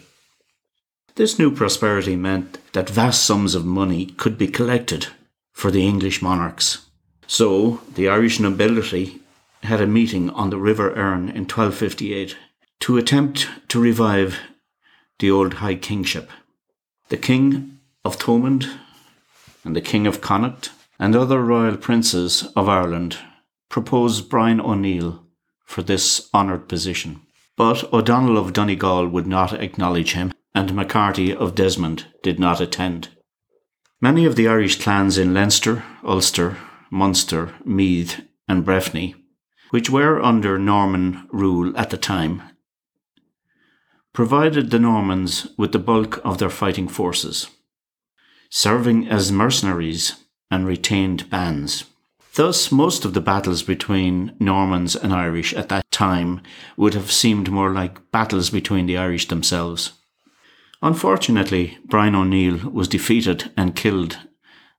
This 1.16 1.38
new 1.38 1.52
prosperity 1.52 2.16
meant 2.16 2.58
that 2.74 2.90
vast 2.90 3.24
sums 3.24 3.54
of 3.54 3.64
money 3.64 4.08
could 4.08 4.36
be 4.36 4.48
collected 4.48 5.08
for 5.52 5.70
the 5.70 5.86
English 5.86 6.24
monarchs. 6.24 6.88
So 7.28 7.82
the 7.94 8.10
Irish 8.10 8.40
nobility 8.40 9.20
had 9.62 9.80
a 9.80 9.86
meeting 9.86 10.32
on 10.32 10.50
the 10.50 10.58
River 10.58 10.90
Erne 10.96 11.30
in 11.30 11.46
1258 11.46 12.36
to 12.80 12.98
attempt 12.98 13.48
to 13.68 13.80
revive 13.80 14.40
the 15.20 15.30
old 15.30 15.56
High 15.56 15.76
Kingship. 15.76 16.32
The 17.10 17.18
King 17.18 17.78
of 18.04 18.18
Thomond 18.18 18.68
and 19.64 19.76
the 19.76 19.82
King 19.82 20.08
of 20.08 20.20
Connaught 20.20 20.72
and 20.98 21.16
other 21.16 21.44
royal 21.44 21.78
princes 21.78 22.52
of 22.56 22.68
Ireland 22.68 23.20
proposed 23.70 24.30
Brian 24.30 24.60
O'Neill 24.60 25.24
for 25.64 25.84
this 25.84 26.28
honoured 26.34 26.68
position. 26.68 27.22
But 27.56 27.94
O'Donnell 27.94 28.40
of 28.40 28.52
Donegal 28.52 29.08
would 29.10 29.28
not 29.28 29.54
acknowledge 29.54 30.14
him 30.14 30.33
and 30.56 30.74
MacCarthy 30.74 31.36
of 31.36 31.56
Desmond 31.56 32.06
did 32.22 32.40
not 32.40 32.62
attend. 32.62 33.10
Many 34.02 34.26
of 34.26 34.36
the 34.36 34.48
Irish 34.48 34.82
clans 34.82 35.18
in 35.18 35.34
Leinster, 35.34 35.84
Ulster, 36.04 36.58
Munster, 36.92 37.54
Meath, 37.66 38.22
and 38.48 38.66
Breffni, 38.66 39.16
which 39.72 39.90
were 39.90 40.22
under 40.22 40.60
Norman 40.60 41.28
rule 41.32 41.76
at 41.78 41.90
the 41.90 41.98
time, 41.98 42.44
provided 44.14 44.70
the 44.70 44.80
Normans 44.80 45.48
with 45.58 45.72
the 45.72 45.80
bulk 45.80 46.20
of 46.24 46.38
their 46.38 46.50
fighting 46.50 46.88
forces, 46.88 47.50
serving 48.50 49.08
as 49.08 49.32
mercenaries 49.32 50.16
and 50.52 50.68
retained 50.68 51.30
bands. 51.30 51.86
Thus, 52.36 52.72
most 52.72 53.06
of 53.06 53.14
the 53.14 53.22
battles 53.22 53.64
between 53.64 54.36
Normans 54.40 54.96
and 54.96 55.14
Irish 55.14 55.54
at 55.54 55.70
that 55.70 55.90
time 55.92 56.42
would 56.78 56.94
have 56.94 57.12
seemed 57.12 57.50
more 57.50 57.72
like 57.72 58.12
battles 58.12 58.50
between 58.50 58.86
the 58.86 58.98
Irish 58.98 59.28
themselves. 59.28 59.94
Unfortunately, 60.84 61.78
Brian 61.86 62.14
O'Neill 62.14 62.70
was 62.70 62.90
defeated 62.90 63.50
and 63.56 63.74
killed 63.74 64.20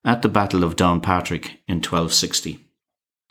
at 0.04 0.20
the 0.20 0.28
Battle 0.28 0.62
of 0.62 0.76
Downpatrick 0.76 1.60
in 1.66 1.76
1260. 1.76 2.60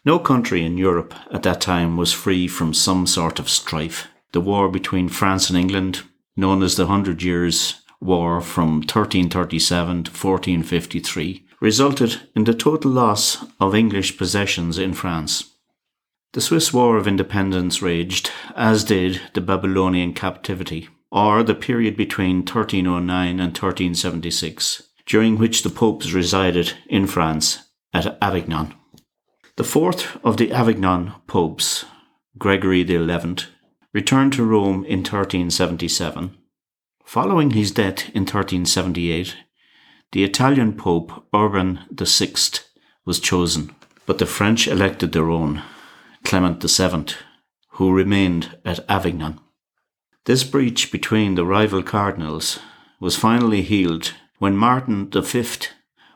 No 0.04 0.18
country 0.18 0.66
in 0.66 0.80
Europe 0.80 1.14
at 1.32 1.44
that 1.44 1.62
time 1.62 1.98
was 1.98 2.12
free 2.12 2.48
from 2.48 2.74
some 2.74 3.06
sort 3.06 3.38
of 3.38 3.48
strife. 3.48 4.08
The 4.32 4.42
war 4.42 4.70
between 4.70 5.08
France 5.08 5.52
and 5.52 5.58
England, 5.58 6.02
known 6.36 6.64
as 6.64 6.76
the 6.76 6.88
Hundred 6.88 7.22
Years' 7.22 7.80
War 8.02 8.42
from 8.42 8.78
1337 8.78 10.06
to 10.06 10.12
1453, 10.12 11.46
resulted 11.62 12.22
in 12.36 12.46
the 12.46 12.56
total 12.56 12.90
loss 12.90 13.46
of 13.60 13.76
English 13.76 14.18
possessions 14.18 14.80
in 14.80 14.94
France. 14.94 15.52
The 16.32 16.42
Swiss 16.42 16.74
War 16.74 16.98
of 16.98 17.08
Independence 17.08 17.84
raged, 17.84 18.32
as 18.56 18.84
did 18.84 19.22
the 19.36 19.42
Babylonian 19.42 20.16
captivity 20.16 20.90
or 21.13 21.44
the 21.44 21.53
period 21.53 21.96
between 21.96 22.38
1309 22.38 23.40
and 23.40 23.51
1376, 23.51 24.81
during 25.06 25.38
which 25.38 25.62
the 25.62 25.69
popes 25.69 26.12
resided 26.12 26.74
in 26.88 27.06
France 27.06 27.69
at 27.94 28.18
Avignon. 28.19 28.74
The 29.56 29.63
fourth 29.63 30.18
of 30.25 30.38
the 30.38 30.51
Avignon 30.51 31.13
popes, 31.28 31.85
Gregory 32.40 32.84
XI, 32.84 33.35
returned 33.94 34.34
to 34.34 34.44
Rome 34.44 34.84
in 34.85 35.01
1377. 35.01 36.35
Following 37.06 37.51
his 37.51 37.69
death 37.69 38.09
in 38.16 38.24
1378, 38.24 39.35
the 40.13 40.24
Italian 40.24 40.74
Pope 40.74 41.28
Urban 41.31 41.81
VI 41.91 42.34
was 43.06 43.19
chosen, 43.19 43.75
but 44.07 44.18
the 44.18 44.25
French 44.25 44.68
elected 44.68 45.12
their 45.12 45.30
own, 45.30 45.62
Clement 46.24 46.63
VII, 46.63 47.13
who 47.74 47.94
remained 47.94 48.57
at 48.66 48.84
Avignon. 48.90 49.40
This 50.26 50.46
breach 50.46 50.90
between 50.90 51.36
the 51.36 51.46
rival 51.46 51.84
cardinals 51.84 52.60
was 53.00 53.18
finally 53.18 53.62
healed 53.62 54.14
when 54.40 54.56
Martin 54.56 55.10
V 55.10 55.46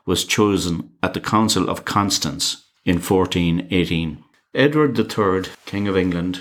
was 0.06 0.24
chosen 0.24 0.92
at 1.02 1.12
the 1.12 1.20
Council 1.20 1.68
of 1.68 1.84
Constance 1.84 2.64
in 2.86 2.96
1418. 2.96 4.24
Edward 4.54 4.98
III, 4.98 5.52
King 5.66 5.88
of 5.88 5.96
England, 5.96 6.40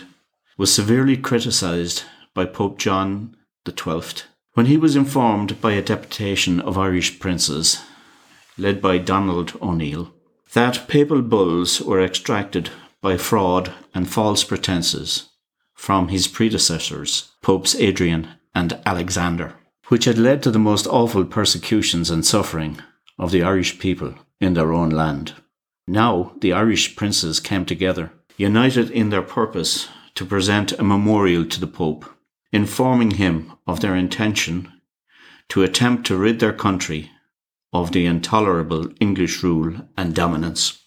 was 0.58 0.74
severely 0.74 1.18
criticised 1.18 2.04
by 2.34 2.46
Pope 2.46 2.80
John 2.80 3.36
XII 3.68 4.24
when 4.54 4.68
he 4.68 4.78
was 4.78 4.96
informed 4.96 5.60
by 5.60 5.74
a 5.74 5.82
deputation 5.82 6.62
of 6.62 6.78
Irish 6.78 7.20
princes, 7.20 7.84
led 8.58 8.82
by 8.82 8.98
Donald 8.98 9.60
O'Neill, 9.62 10.14
that 10.54 10.88
papal 10.88 11.22
bulls 11.22 11.82
were 11.82 12.02
extracted 12.02 12.70
by 13.02 13.18
fraud 13.18 13.74
and 13.94 14.10
false 14.10 14.46
pretences 14.46 15.28
from 15.78 16.08
his 16.08 16.28
predecessors, 16.28 17.34
Popes 17.48 17.76
Adrian 17.76 18.28
and 18.54 18.78
Alexander, 18.86 19.56
which 19.88 20.04
had 20.04 20.18
led 20.18 20.44
to 20.44 20.52
the 20.52 20.60
most 20.60 20.86
awful 20.86 21.24
persecutions 21.24 22.10
and 22.10 22.26
suffering 22.26 22.80
of 23.18 23.32
the 23.32 23.42
Irish 23.42 23.80
people 23.80 24.16
in 24.42 24.54
their 24.54 24.74
own 24.74 24.90
land. 24.90 25.34
Now 25.88 26.34
the 26.42 26.52
Irish 26.52 26.98
princes 26.98 27.40
came 27.40 27.66
together, 27.66 28.12
united 28.36 28.92
in 28.92 29.12
their 29.12 29.22
purpose 29.22 29.88
to 30.16 30.26
present 30.26 30.74
a 30.74 30.84
memorial 30.84 31.46
to 31.46 31.58
the 31.62 31.68
Pope, 31.68 32.04
informing 32.52 33.12
him 33.12 33.54
of 33.66 33.80
their 33.80 33.96
intention 33.96 34.70
to 35.48 35.64
attempt 35.64 36.06
to 36.08 36.18
rid 36.18 36.42
their 36.42 36.52
country 36.52 37.12
of 37.72 37.94
the 37.94 38.06
intolerable 38.06 38.90
English 39.00 39.42
rule 39.42 39.88
and 39.96 40.14
dominance. 40.14 40.84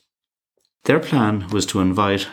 Their 0.85 1.01
plan 1.01 1.49
was 1.49 1.65
to 1.65 1.81
invite 1.81 2.29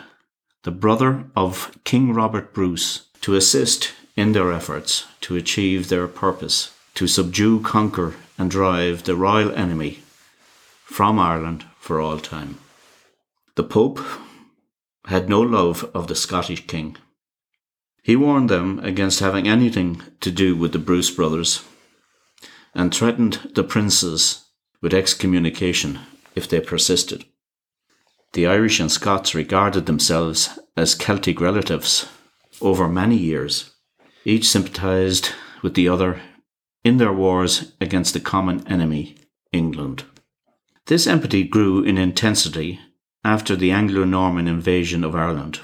the 0.64 0.70
brother 0.70 1.30
of 1.34 1.78
King 1.84 2.12
Robert 2.12 2.52
Bruce, 2.52 3.08
to 3.22 3.34
assist 3.34 3.92
in 4.18 4.32
their 4.32 4.52
efforts 4.52 5.06
to 5.20 5.36
achieve 5.36 5.88
their 5.88 6.08
purpose 6.08 6.74
to 6.92 7.06
subdue, 7.06 7.60
conquer, 7.60 8.16
and 8.36 8.50
drive 8.50 9.04
the 9.04 9.14
royal 9.14 9.52
enemy 9.52 10.00
from 10.82 11.20
Ireland 11.20 11.64
for 11.78 12.00
all 12.00 12.18
time. 12.18 12.58
The 13.54 13.62
Pope 13.62 14.00
had 15.06 15.28
no 15.28 15.40
love 15.40 15.88
of 15.94 16.08
the 16.08 16.16
Scottish 16.16 16.66
king. 16.66 16.96
He 18.02 18.16
warned 18.16 18.50
them 18.50 18.80
against 18.80 19.20
having 19.20 19.46
anything 19.46 20.02
to 20.20 20.32
do 20.32 20.56
with 20.56 20.72
the 20.72 20.80
Bruce 20.80 21.12
brothers 21.12 21.62
and 22.74 22.92
threatened 22.92 23.52
the 23.54 23.62
princes 23.62 24.46
with 24.82 24.92
excommunication 24.94 26.00
if 26.34 26.48
they 26.48 26.60
persisted. 26.60 27.24
The 28.32 28.48
Irish 28.48 28.80
and 28.80 28.90
Scots 28.90 29.32
regarded 29.32 29.86
themselves 29.86 30.58
as 30.76 30.96
Celtic 30.96 31.40
relatives 31.40 32.08
over 32.60 32.88
many 32.88 33.16
years. 33.16 33.74
Each 34.28 34.46
sympathised 34.46 35.30
with 35.62 35.72
the 35.72 35.88
other 35.88 36.20
in 36.84 36.98
their 36.98 37.14
wars 37.14 37.72
against 37.80 38.12
the 38.12 38.20
common 38.20 38.62
enemy, 38.68 39.16
England. 39.52 40.04
This 40.84 41.06
empathy 41.06 41.44
grew 41.44 41.82
in 41.82 41.96
intensity 41.96 42.78
after 43.24 43.56
the 43.56 43.70
Anglo 43.70 44.04
Norman 44.04 44.46
invasion 44.46 45.02
of 45.02 45.14
Ireland. 45.14 45.60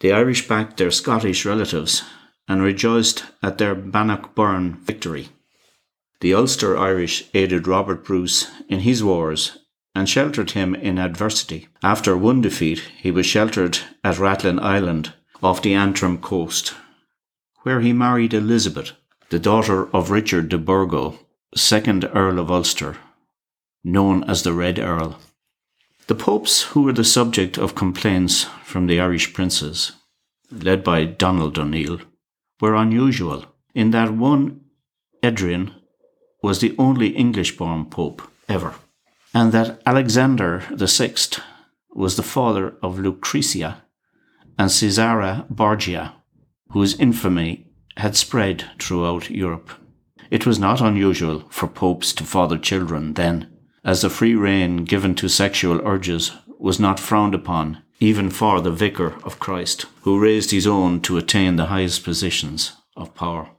The 0.00 0.10
Irish 0.10 0.48
backed 0.48 0.78
their 0.78 0.90
Scottish 0.90 1.44
relatives 1.44 2.02
and 2.48 2.62
rejoiced 2.62 3.26
at 3.42 3.58
their 3.58 3.74
Bannockburn 3.74 4.78
victory. 4.82 5.28
The 6.22 6.32
Ulster 6.32 6.78
Irish 6.78 7.24
aided 7.34 7.68
Robert 7.68 8.06
Bruce 8.06 8.50
in 8.70 8.80
his 8.80 9.04
wars 9.04 9.58
and 9.94 10.08
sheltered 10.08 10.52
him 10.52 10.74
in 10.74 10.96
adversity. 10.96 11.68
After 11.82 12.16
one 12.16 12.40
defeat, 12.40 12.78
he 12.96 13.10
was 13.10 13.26
sheltered 13.26 13.80
at 14.02 14.16
Rathlin 14.16 14.58
Island 14.60 15.12
off 15.42 15.60
the 15.60 15.74
Antrim 15.74 16.16
coast, 16.16 16.72
where 17.64 17.80
he 17.80 17.92
married 17.92 18.32
Elizabeth, 18.32 18.92
the 19.30 19.38
daughter 19.38 19.88
of 19.94 20.10
Richard 20.10 20.48
de 20.48 20.58
Burgo, 20.58 21.18
second 21.56 22.04
Earl 22.14 22.38
of 22.38 22.50
Ulster, 22.50 22.98
known 23.82 24.22
as 24.24 24.42
the 24.42 24.52
Red 24.52 24.78
Earl. 24.78 25.18
The 26.06 26.14
popes 26.14 26.62
who 26.62 26.82
were 26.82 26.92
the 26.92 27.04
subject 27.04 27.56
of 27.58 27.74
complaints 27.74 28.44
from 28.64 28.86
the 28.86 29.00
Irish 29.00 29.32
princes, 29.32 29.92
led 30.50 30.84
by 30.84 31.04
Donald 31.04 31.58
O'Neill, 31.58 32.00
were 32.60 32.74
unusual 32.74 33.46
in 33.74 33.90
that 33.90 34.12
one, 34.12 34.60
Adrian, 35.22 35.74
was 36.42 36.60
the 36.60 36.74
only 36.78 37.08
English 37.08 37.56
born 37.56 37.86
pope 37.86 38.20
ever, 38.46 38.74
and 39.32 39.52
that 39.52 39.80
Alexander 39.86 40.62
VI 40.70 41.14
was 41.94 42.16
the 42.16 42.22
father 42.22 42.74
of 42.82 42.98
Lucretia 42.98 43.82
and 44.58 44.70
Cesare 44.70 45.46
Borgia, 45.48 46.14
whose 46.74 46.98
infamy 46.98 47.66
had 47.96 48.16
spread 48.16 48.64
throughout 48.80 49.30
Europe. 49.30 49.70
It 50.28 50.44
was 50.44 50.58
not 50.58 50.80
unusual 50.80 51.44
for 51.48 51.68
popes 51.68 52.12
to 52.14 52.24
father 52.24 52.58
children 52.58 53.14
then, 53.14 53.48
as 53.84 54.02
the 54.02 54.10
free 54.10 54.34
rein 54.34 54.84
given 54.84 55.14
to 55.14 55.28
sexual 55.28 55.80
urges 55.86 56.32
was 56.58 56.80
not 56.80 56.98
frowned 56.98 57.34
upon 57.34 57.80
even 58.00 58.28
for 58.28 58.60
the 58.60 58.72
vicar 58.72 59.14
of 59.22 59.38
Christ, 59.38 59.86
who 60.02 60.18
raised 60.18 60.50
his 60.50 60.66
own 60.66 61.00
to 61.02 61.16
attain 61.16 61.54
the 61.54 61.66
highest 61.66 62.02
positions 62.02 62.72
of 62.96 63.14
power. 63.14 63.50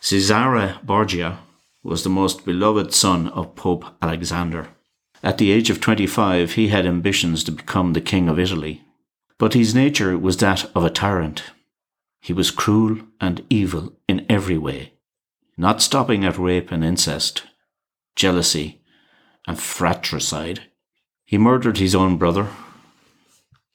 Cesare 0.00 0.80
Borgia 0.82 1.38
was 1.84 2.02
the 2.02 2.10
most 2.10 2.44
beloved 2.44 2.92
son 2.92 3.28
of 3.28 3.54
Pope 3.54 3.84
Alexander. 4.02 4.68
At 5.22 5.38
the 5.38 5.52
age 5.52 5.70
of 5.70 5.80
25, 5.80 6.52
he 6.52 6.68
had 6.68 6.86
ambitions 6.86 7.44
to 7.44 7.52
become 7.52 7.92
the 7.92 8.00
King 8.00 8.28
of 8.28 8.40
Italy, 8.40 8.82
but 9.38 9.54
his 9.54 9.76
nature 9.76 10.18
was 10.18 10.38
that 10.38 10.68
of 10.74 10.84
a 10.84 10.90
tyrant. 10.90 11.44
He 12.22 12.32
was 12.32 12.52
cruel 12.52 13.00
and 13.20 13.44
evil 13.50 13.94
in 14.08 14.24
every 14.28 14.56
way, 14.56 14.92
not 15.56 15.82
stopping 15.82 16.24
at 16.24 16.38
rape 16.38 16.70
and 16.70 16.84
incest, 16.84 17.42
jealousy, 18.14 18.80
and 19.48 19.58
fratricide. 19.58 20.60
He 21.24 21.36
murdered 21.36 21.78
his 21.78 21.96
own 21.96 22.18
brother 22.18 22.46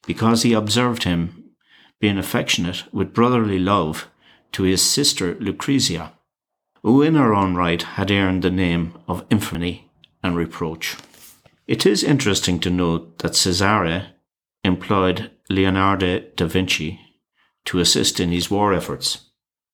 because 0.05 0.43
he 0.43 0.53
observed 0.53 1.03
him 1.03 1.51
being 1.99 2.17
affectionate 2.17 2.83
with 2.93 3.13
brotherly 3.13 3.59
love 3.59 4.07
to 4.53 4.63
his 4.63 4.81
sister 4.81 5.35
Lucrezia, 5.41 6.13
who 6.83 7.01
in 7.01 7.15
her 7.15 7.33
own 7.33 7.53
right 7.53 7.81
had 7.81 8.09
earned 8.09 8.43
the 8.43 8.49
name 8.49 8.93
of 9.09 9.25
infamy 9.29 9.91
and 10.23 10.37
reproach. 10.37 10.95
It 11.67 11.85
is 11.85 12.01
interesting 12.01 12.61
to 12.61 12.69
note 12.69 13.17
that 13.17 13.35
Cesare 13.35 14.13
employed 14.63 15.31
Leonardo 15.49 16.21
da 16.37 16.45
Vinci 16.45 17.01
to 17.67 17.79
assist 17.79 18.19
in 18.19 18.31
his 18.31 18.49
war 18.49 18.73
efforts. 18.73 19.29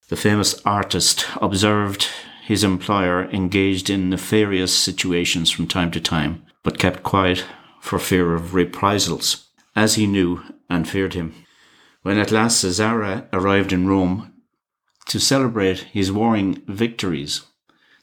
The 0.10 0.16
famous 0.16 0.62
artist 0.66 1.26
observed 1.42 2.10
his 2.44 2.64
employer 2.64 3.30
engaged 3.32 3.90
in 3.90 4.10
nefarious 4.10 4.76
situations 4.78 5.50
from 5.50 5.68
time 5.68 5.92
to 5.92 6.02
time, 6.02 6.44
but 6.62 6.78
kept 6.78 7.04
quiet 7.04 7.46
for 7.80 8.00
fear 8.00 8.34
of 8.34 8.54
reprisals, 8.54 9.48
as 9.76 9.96
he 9.96 10.08
knew 10.08 10.42
and 10.70 10.88
feared 10.88 11.14
him. 11.14 11.34
When 12.02 12.18
at 12.18 12.32
last 12.32 12.60
Cesare 12.60 13.28
arrived 13.32 13.72
in 13.72 13.88
Rome 13.88 14.34
to 15.08 15.20
celebrate 15.20 15.80
his 15.80 16.12
warring 16.12 16.62
victories, 16.68 17.42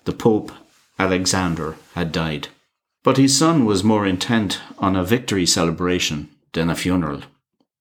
the 0.04 0.12
Pope 0.12 0.52
Alexander 0.98 1.76
had 1.94 2.12
died. 2.12 2.48
But 3.02 3.16
his 3.16 3.36
son 3.36 3.64
was 3.64 3.84
more 3.84 4.06
intent 4.06 4.60
on 4.78 4.96
a 4.96 5.04
victory 5.04 5.46
celebration 5.46 6.28
than 6.52 6.70
a 6.70 6.74
funeral, 6.74 7.22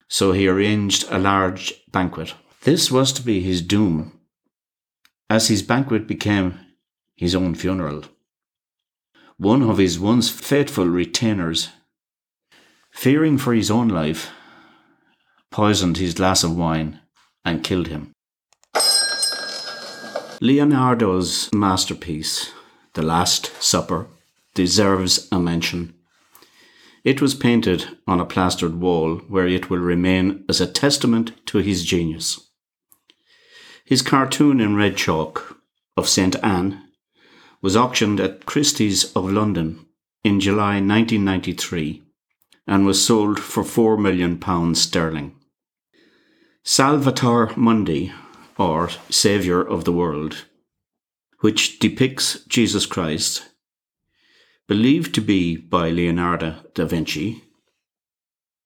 so 0.09 0.31
he 0.31 0.47
arranged 0.47 1.06
a 1.09 1.19
large 1.19 1.73
banquet. 1.91 2.33
This 2.63 2.91
was 2.91 3.13
to 3.13 3.21
be 3.21 3.39
his 3.41 3.61
doom 3.61 4.19
as 5.29 5.47
his 5.47 5.61
banquet 5.61 6.07
became 6.07 6.59
his 7.15 7.35
own 7.35 7.53
funeral. 7.53 8.03
One 9.38 9.61
of 9.61 9.77
his 9.77 10.00
once 10.00 10.29
faithful 10.29 10.88
retainers, 10.88 11.69
fearing 12.91 13.38
for 13.38 13.53
his 13.53 13.69
own 13.69 13.88
life, 13.88 14.31
poisoned 15.51 15.97
his 15.97 16.15
glass 16.15 16.44
of 16.44 16.57
wine 16.57 17.00
and 17.45 17.63
killed 17.63 17.88
him. 17.88 18.11
Leonardo's 20.41 21.50
masterpiece, 21.53 22.51
The 22.94 23.01
Last 23.01 23.51
Supper, 23.61 24.07
deserves 24.56 25.27
a 25.31 25.39
mention. 25.39 25.94
It 27.04 27.22
was 27.22 27.34
painted 27.34 27.98
on 28.06 28.19
a 28.19 28.25
plastered 28.25 28.81
wall 28.81 29.18
where 29.28 29.48
it 29.48 29.69
will 29.69 29.80
remain 29.80 30.44
as 30.50 30.60
a 30.60 30.68
testament 30.68 31.31
to 31.48 31.60
his 31.60 31.86
genius. 31.86 32.50
His 33.86 34.01
cartoon 34.01 34.60
in 34.60 34.75
red 34.75 34.98
chalk 34.98 35.57
of 35.96 36.10
St. 36.10 36.36
Anne 36.44 36.84
was 37.62 37.75
auctioned 37.75 38.19
at 38.19 38.46
Christie's 38.46 39.12
of 39.13 39.31
London 39.31 39.86
in 40.24 40.40
July 40.40 40.75
1993 40.75 42.04
and 42.68 42.86
was 42.86 43.04
sold 43.04 43.40
for 43.40 43.63
£4 43.63 44.00
million 44.00 44.75
sterling. 44.75 45.36
Salvator 46.63 47.52
Mundi, 47.56 48.13
or 48.57 48.90
Saviour 49.10 49.62
of 49.62 49.86
the 49.86 49.92
World, 49.92 50.45
which 51.40 51.80
depicts 51.80 52.44
Jesus 52.45 52.86
Christ, 52.86 53.49
believed 54.69 55.13
to 55.16 55.21
be 55.21 55.57
by 55.57 55.89
Leonardo 55.89 56.56
da 56.75 56.86
Vinci, 56.86 57.44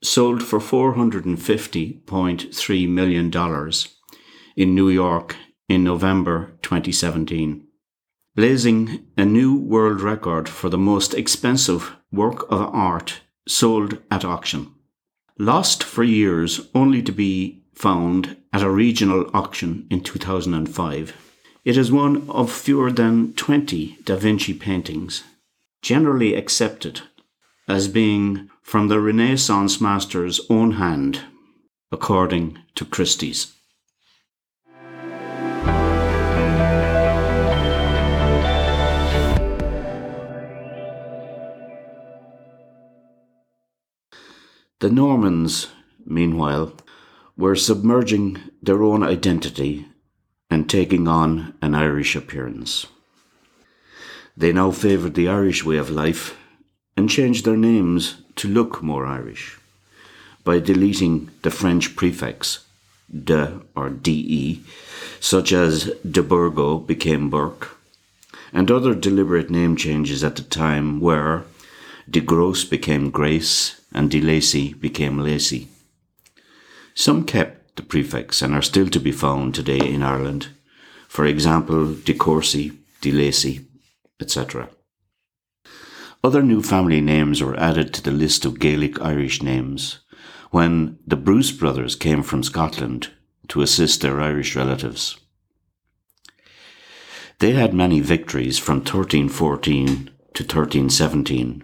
sold 0.03 0.44
for 0.44 0.59
$450.3 0.59 2.89
million 2.89 3.31
in 4.57 4.75
New 4.75 4.89
York 4.89 5.38
in 5.69 5.81
November 5.81 6.57
2017, 6.61 7.65
blazing 8.35 9.07
a 9.15 9.23
new 9.23 9.55
world 9.55 10.01
record 10.01 10.50
for 10.50 10.69
the 10.69 10.77
most 10.77 11.13
expensive 11.13 11.95
work 12.11 12.51
of 12.51 12.60
art 12.75 13.22
sold 13.48 13.98
at 14.12 14.25
auction. 14.25 14.74
Lost 15.39 15.86
for 15.86 16.03
years 16.03 16.67
only 16.75 17.01
to 17.01 17.13
be 17.13 17.63
found 17.74 18.36
at 18.51 18.62
a 18.62 18.69
regional 18.69 19.31
auction 19.33 19.88
in 19.89 20.03
2005. 20.03 21.13
It 21.63 21.77
is 21.77 21.93
one 21.93 22.29
of 22.29 22.51
fewer 22.51 22.91
than 22.91 23.31
20 23.36 24.00
Da 24.03 24.17
Vinci 24.17 24.53
paintings 24.53 25.24
generally 25.83 26.33
accepted 26.33 27.01
as 27.67 27.89
being 27.89 28.49
from 28.61 28.87
the 28.87 29.01
Renaissance 29.01 29.81
master's 29.81 30.39
own 30.49 30.71
hand, 30.71 31.19
according 31.91 32.57
to 32.75 32.85
Christie's. 32.85 33.53
The 44.79 44.89
Normans, 44.89 45.67
meanwhile, 46.05 46.73
were 47.37 47.55
submerging 47.55 48.39
their 48.61 48.83
own 48.83 49.03
identity 49.03 49.87
and 50.49 50.69
taking 50.69 51.07
on 51.07 51.55
an 51.61 51.75
Irish 51.75 52.15
appearance. 52.15 52.85
They 54.35 54.51
now 54.51 54.71
favoured 54.71 55.13
the 55.13 55.29
Irish 55.29 55.63
way 55.63 55.77
of 55.77 55.89
life 55.89 56.35
and 56.97 57.09
changed 57.09 57.45
their 57.45 57.57
names 57.57 58.17
to 58.37 58.47
look 58.47 58.81
more 58.81 59.05
Irish 59.05 59.57
by 60.43 60.59
deleting 60.59 61.29
the 61.43 61.51
French 61.51 61.95
prefix 61.95 62.65
de 63.13 63.61
or 63.75 63.89
de, 63.89 64.61
such 65.19 65.53
as 65.53 65.91
de 66.09 66.23
Burgo 66.23 66.79
became 66.79 67.29
Burke, 67.29 67.77
and 68.51 68.71
other 68.71 68.95
deliberate 68.95 69.49
name 69.49 69.75
changes 69.75 70.23
at 70.23 70.35
the 70.35 70.41
time 70.41 70.99
were 70.99 71.43
de 72.09 72.19
Grosse 72.19 72.65
became 72.65 73.11
Grace 73.11 73.81
and 73.93 74.09
de 74.09 74.19
Lacy 74.19 74.73
became 74.73 75.19
Lacey. 75.19 75.67
Some 76.95 77.23
kept 77.23 77.75
the 77.75 77.83
prefix 77.83 78.41
and 78.41 78.53
are 78.53 78.61
still 78.61 78.89
to 78.89 78.99
be 78.99 79.11
found 79.11 79.55
today 79.55 79.79
in 79.79 80.03
Ireland. 80.03 80.49
For 81.07 81.25
example, 81.25 81.93
de 81.93 82.13
Courcy, 82.13 82.73
de 83.01 83.11
Lacy, 83.11 83.65
etc. 84.20 84.70
Other 86.24 86.41
new 86.41 86.62
family 86.62 87.01
names 87.01 87.41
were 87.41 87.60
added 87.60 87.93
to 87.93 88.01
the 88.01 88.12
list 88.12 88.46
of 88.46 88.60
Gaelic 88.60 89.01
Irish 89.01 89.43
names 89.43 90.00
when 90.51 91.00
the 91.05 91.15
Bruce 91.17 91.51
brothers 91.51 91.96
came 91.96 92.24
from 92.24 92.43
Scotland 92.43 93.10
to 93.50 93.62
assist 93.62 94.01
their 94.01 94.22
Irish 94.22 94.55
relatives. 94.55 95.20
They 97.39 97.51
had 97.51 97.74
many 97.74 98.00
victories 98.00 98.58
from 98.58 98.77
1314 98.77 100.12
to 100.36 100.43
1317, 100.43 101.63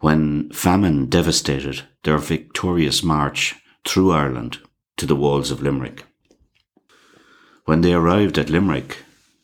when 0.00 0.50
famine 0.50 1.06
devastated 1.06 1.82
their 2.02 2.18
victorious 2.18 3.02
march 3.02 3.54
through 3.84 4.12
Ireland 4.12 4.58
to 4.96 5.06
the 5.06 5.16
walls 5.16 5.50
of 5.50 5.62
Limerick. 5.62 6.04
When 7.64 7.82
they 7.82 7.92
arrived 7.92 8.38
at 8.38 8.50
Limerick, 8.50 8.98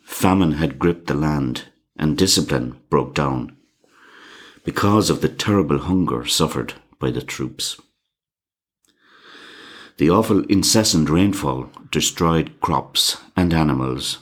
famine 0.05 0.53
had 0.53 0.79
gripped 0.79 1.07
the 1.07 1.15
land 1.15 1.65
and 1.97 2.19
discipline 2.19 2.77
broke 2.91 3.15
down 3.15 3.57
because 4.65 5.11
of 5.11 5.21
the 5.21 5.29
terrible 5.29 5.79
hunger 5.79 6.25
suffered 6.25 6.75
by 6.99 7.11
the 7.11 7.23
troops. 7.23 7.81
The 9.99 10.11
awful 10.11 10.45
incessant 10.47 11.09
rainfall 11.09 11.71
destroyed 11.93 12.61
crops 12.61 13.19
and 13.37 13.55
animals, 13.55 14.19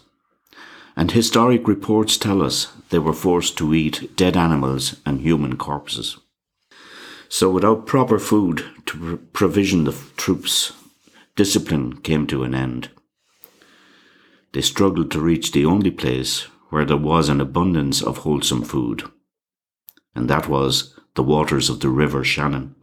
and 0.96 1.10
historic 1.10 1.66
reports 1.66 2.18
tell 2.18 2.42
us 2.42 2.72
they 2.90 2.98
were 2.98 3.14
forced 3.14 3.56
to 3.58 3.72
eat 3.72 4.14
dead 4.16 4.36
animals 4.36 4.96
and 5.06 5.20
human 5.20 5.56
corpses. 5.56 6.18
So, 7.30 7.50
without 7.50 7.86
proper 7.86 8.18
food 8.18 8.62
to 8.86 9.16
provision 9.32 9.84
the 9.84 9.96
troops, 10.18 10.72
discipline 11.34 11.96
came 12.02 12.26
to 12.26 12.42
an 12.42 12.54
end. 12.54 12.90
They 14.52 14.60
struggled 14.60 15.10
to 15.12 15.20
reach 15.20 15.52
the 15.52 15.64
only 15.64 15.90
place 15.90 16.46
where 16.72 16.86
there 16.86 16.96
was 16.96 17.28
an 17.28 17.38
abundance 17.38 18.00
of 18.02 18.16
wholesome 18.16 18.62
food, 18.62 19.02
and 20.14 20.30
that 20.30 20.48
was 20.48 20.98
the 21.16 21.22
waters 21.22 21.68
of 21.68 21.80
the 21.80 21.88
River 21.90 22.24
Shannon. 22.24 22.74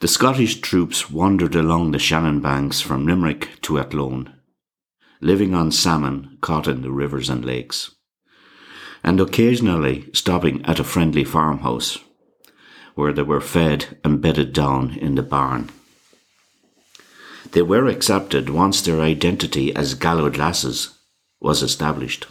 The 0.00 0.08
Scottish 0.08 0.60
troops 0.60 1.10
wandered 1.10 1.54
along 1.54 1.92
the 1.92 1.98
Shannon 1.98 2.40
banks 2.40 2.82
from 2.82 3.06
Limerick 3.06 3.48
to 3.62 3.78
Athlone, 3.78 4.34
living 5.22 5.54
on 5.54 5.72
salmon 5.72 6.36
caught 6.42 6.68
in 6.68 6.82
the 6.82 6.92
rivers 6.92 7.30
and 7.30 7.42
lakes, 7.42 7.92
and 9.02 9.18
occasionally 9.18 10.10
stopping 10.12 10.62
at 10.66 10.78
a 10.78 10.84
friendly 10.84 11.24
farmhouse 11.24 11.98
where 12.94 13.14
they 13.14 13.22
were 13.22 13.40
fed 13.40 13.98
and 14.04 14.20
bedded 14.20 14.52
down 14.52 14.90
in 14.98 15.14
the 15.14 15.22
barn. 15.22 15.70
They 17.52 17.62
were 17.62 17.86
accepted 17.86 18.50
once 18.50 18.82
their 18.82 19.00
identity 19.00 19.74
as 19.74 19.94
Gallowglasses 19.94 20.90
was 21.40 21.62
established. 21.62 22.26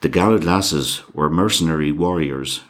The 0.00 0.08
Gallowglasses 0.08 1.02
were 1.12 1.28
mercenary 1.28 1.92
warriors 1.92 2.60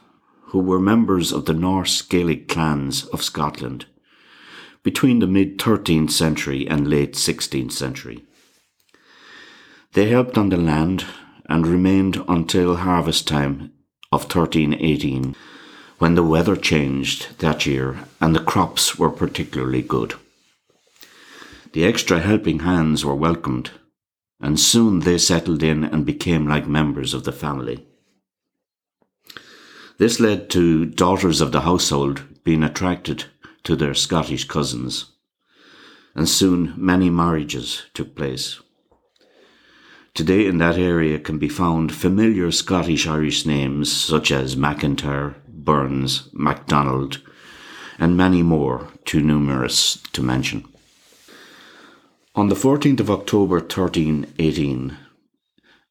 who 0.47 0.61
were 0.61 0.81
members 0.81 1.31
of 1.31 1.45
the 1.45 1.53
Norse 1.53 2.01
Gaelic 2.01 2.49
clans 2.49 3.05
of 3.07 3.23
Scotland 3.23 3.87
between 4.83 5.19
the 5.19 5.27
mid 5.27 5.59
13th 5.59 6.11
century 6.11 6.67
and 6.67 6.89
late 6.89 7.13
16th 7.13 7.73
century. 7.73 8.25
They 9.93 10.09
helped 10.09 10.39
on 10.39 10.49
the 10.49 10.57
land 10.57 11.05
and 11.47 11.67
remained 11.67 12.23
until 12.29 12.77
harvest 12.77 13.29
time 13.29 13.73
of 14.11 14.23
1318 14.23 15.35
when 15.99 16.15
the 16.15 16.23
weather 16.23 16.57
changed 16.57 17.39
that 17.41 17.67
year 17.67 17.99
and 18.21 18.35
the 18.35 18.45
crops 18.45 18.99
were 18.99 19.11
particularly 19.11 19.83
good. 19.83 20.15
The 21.73 21.85
extra 21.85 22.21
helping 22.21 22.61
hands 22.61 23.05
were 23.05 23.15
welcomed, 23.15 23.71
and 24.41 24.59
soon 24.59 25.01
they 25.01 25.19
settled 25.19 25.63
in 25.63 25.85
and 25.85 26.07
became 26.07 26.47
like 26.47 26.67
members 26.67 27.15
of 27.15 27.25
the 27.25 27.33
family. 27.33 27.87
This 29.99 30.21
led 30.21 30.49
to 30.51 30.87
daughters 30.87 31.41
of 31.41 31.51
the 31.51 31.63
household 31.63 32.23
being 32.45 32.63
attracted 32.63 33.25
to 33.65 33.75
their 33.75 33.95
Scottish 33.95 34.45
cousins, 34.45 35.13
and 36.15 36.29
soon 36.29 36.73
many 36.77 37.11
marriages 37.11 37.87
took 37.95 38.15
place. 38.15 38.61
Today 40.15 40.47
in 40.47 40.59
that 40.59 40.79
area 40.79 41.19
can 41.19 41.39
be 41.39 41.49
found 41.49 41.95
familiar 41.95 42.51
Scottish 42.51 43.07
Irish 43.07 43.45
names 43.45 43.93
such 43.93 44.31
as 44.33 44.57
McIntyre, 44.57 45.35
Burns, 45.47 46.29
MacDonald, 46.33 47.21
and 47.99 48.17
many 48.17 48.43
more, 48.43 48.89
too 49.05 49.21
numerous 49.21 49.99
to 50.13 50.23
mention. 50.23 50.65
On 52.39 52.49
the 52.49 52.55
14th 52.55 53.01
of 53.01 53.11
October 53.11 53.57
1318, 53.57 54.97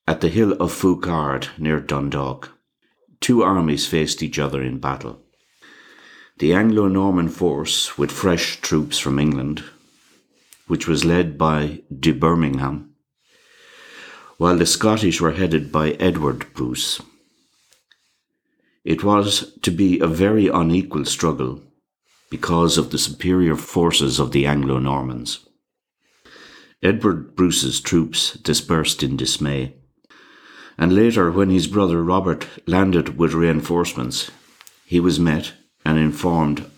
at 0.08 0.22
the 0.22 0.30
hill 0.30 0.54
of 0.62 0.72
Faughart 0.72 1.50
near 1.58 1.82
Dundalk, 1.82 2.58
two 3.20 3.44
armies 3.44 3.86
faced 3.86 4.24
each 4.24 4.40
other 4.40 4.64
in 4.64 4.80
battle. 4.80 5.22
The 6.38 6.54
Anglo 6.54 6.88
Norman 6.88 7.28
force, 7.28 7.98
with 7.98 8.14
fresh 8.14 8.62
troops 8.62 8.98
from 8.98 9.20
England, 9.20 9.66
which 10.68 10.88
was 10.88 11.04
led 11.04 11.38
by 11.38 11.82
de 11.94 12.14
Bermingham, 12.14 12.96
while 14.38 14.58
the 14.58 14.66
Scottish 14.66 15.20
were 15.20 15.34
headed 15.34 15.70
by 15.70 15.98
Edward 16.00 16.54
Bruce. 16.54 17.02
It 18.86 19.04
was 19.04 19.52
to 19.64 19.72
be 19.72 20.00
a 20.00 20.08
very 20.08 20.48
unequal 20.48 21.04
struggle 21.04 21.62
because 22.32 22.78
of 22.78 22.92
the 22.92 22.98
superior 22.98 23.58
forces 23.58 24.18
of 24.18 24.32
the 24.32 24.46
Anglo 24.46 24.80
Normans. 24.80 25.44
Edward 26.84 27.36
Bruce's 27.36 27.82
troops 27.82 28.34
dispersed 28.34 29.04
in 29.04 29.18
dismay 29.18 29.74
and 30.78 30.94
later, 30.94 31.32
when 31.32 31.50
his 31.50 31.68
brother 31.68 32.04
Robert 32.04 32.48
landed 32.68 33.18
with 33.18 33.34
reinforcements, 33.34 34.30
he 34.86 35.00
was 35.00 35.20
met 35.20 35.54
and 35.84 35.98
informed 35.98 36.70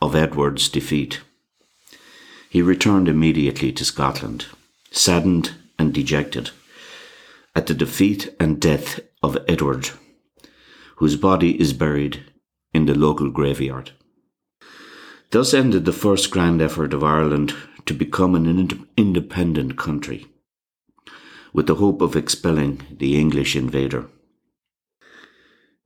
of 0.00 0.14
Edward's 0.14 0.68
defeat. 0.68 1.20
He 2.48 2.62
returned 2.62 3.08
immediately 3.08 3.72
to 3.72 3.84
Scotland, 3.84 4.46
saddened 4.90 5.52
and 5.78 5.92
dejected 5.92 6.50
at 7.54 7.66
the 7.66 7.74
defeat 7.74 8.34
and 8.40 8.60
death 8.60 9.00
of 9.22 9.38
Edward, 9.48 9.90
whose 10.96 11.16
body 11.16 11.60
is 11.60 11.72
buried 11.72 12.24
in 12.72 12.86
the 12.86 12.94
local 12.94 13.30
graveyard. 13.30 13.90
Thus 15.30 15.52
ended 15.52 15.84
the 15.84 15.92
first 15.92 16.30
grand 16.30 16.62
effort 16.62 16.94
of 16.94 17.04
Ireland 17.04 17.54
to 17.86 17.94
become 17.94 18.34
an 18.34 18.86
independent 18.96 19.78
country 19.78 20.26
with 21.52 21.66
the 21.66 21.76
hope 21.76 22.02
of 22.02 22.14
expelling 22.14 22.82
the 22.90 23.18
English 23.18 23.56
invader. 23.56 24.08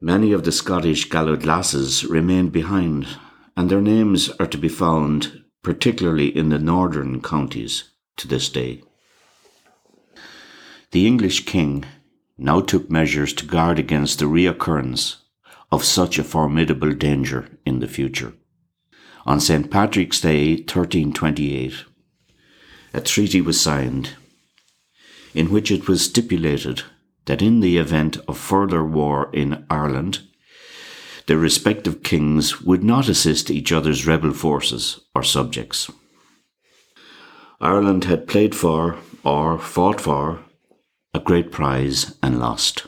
Many 0.00 0.32
of 0.32 0.44
the 0.44 0.50
Scottish 0.50 1.08
Gallowglasses 1.08 2.08
remained 2.10 2.52
behind, 2.52 3.06
and 3.56 3.70
their 3.70 3.82
names 3.82 4.30
are 4.40 4.46
to 4.46 4.58
be 4.58 4.68
found 4.68 5.44
particularly 5.62 6.34
in 6.34 6.48
the 6.48 6.58
northern 6.58 7.20
counties 7.20 7.90
to 8.16 8.26
this 8.26 8.48
day. 8.48 8.82
The 10.90 11.06
English 11.06 11.44
king 11.44 11.84
now 12.36 12.60
took 12.62 12.90
measures 12.90 13.32
to 13.34 13.46
guard 13.46 13.78
against 13.78 14.18
the 14.18 14.24
reoccurrence 14.24 15.16
of 15.70 15.84
such 15.84 16.18
a 16.18 16.24
formidable 16.24 16.92
danger 16.92 17.48
in 17.64 17.78
the 17.80 17.86
future. 17.86 18.32
On 19.26 19.38
St. 19.38 19.70
Patrick's 19.70 20.20
Day 20.20 20.56
1328, 20.56 21.84
a 22.92 23.00
treaty 23.00 23.40
was 23.40 23.60
signed 23.60 24.10
in 25.34 25.50
which 25.50 25.70
it 25.70 25.88
was 25.88 26.04
stipulated 26.04 26.82
that 27.26 27.42
in 27.42 27.60
the 27.60 27.76
event 27.76 28.18
of 28.26 28.36
further 28.36 28.84
war 28.84 29.30
in 29.32 29.64
Ireland, 29.70 30.20
the 31.26 31.36
respective 31.36 32.02
kings 32.02 32.60
would 32.62 32.82
not 32.82 33.08
assist 33.08 33.50
each 33.50 33.70
other's 33.70 34.06
rebel 34.06 34.32
forces 34.32 35.00
or 35.14 35.22
subjects. 35.22 35.90
Ireland 37.60 38.04
had 38.04 38.26
played 38.26 38.54
for, 38.54 38.96
or 39.22 39.58
fought 39.58 40.00
for, 40.00 40.40
a 41.12 41.20
great 41.20 41.52
prize 41.52 42.16
and 42.22 42.40
lost. 42.40 42.86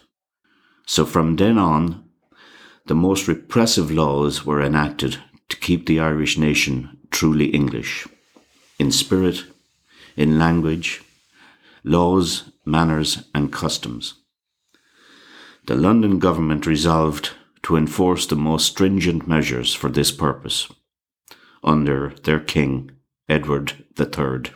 So 0.87 1.05
from 1.05 1.37
then 1.37 1.59
on, 1.59 2.05
the 2.87 2.95
most 2.95 3.29
repressive 3.29 3.91
laws 3.91 4.45
were 4.45 4.63
enacted 4.63 5.19
to 5.51 5.57
keep 5.57 5.87
the 5.87 6.01
Irish 6.01 6.39
nation 6.39 6.99
truly 7.11 7.47
English, 7.47 8.09
in 8.79 8.91
spirit, 8.91 9.45
in 10.17 10.39
language, 10.39 11.03
laws, 11.85 12.51
manners, 12.65 13.25
and 13.35 13.53
customs. 13.53 14.15
The 15.67 15.75
London 15.75 16.19
government 16.19 16.67
resolved 16.67 17.31
to 17.63 17.77
enforce 17.77 18.27
the 18.27 18.37
most 18.37 18.67
stringent 18.67 19.29
measures 19.29 19.75
for 19.75 19.89
this 19.89 20.11
purpose 20.11 20.69
under 21.63 22.15
their 22.25 22.41
king, 22.41 22.91
Edward 23.29 23.85
III. 23.99 24.53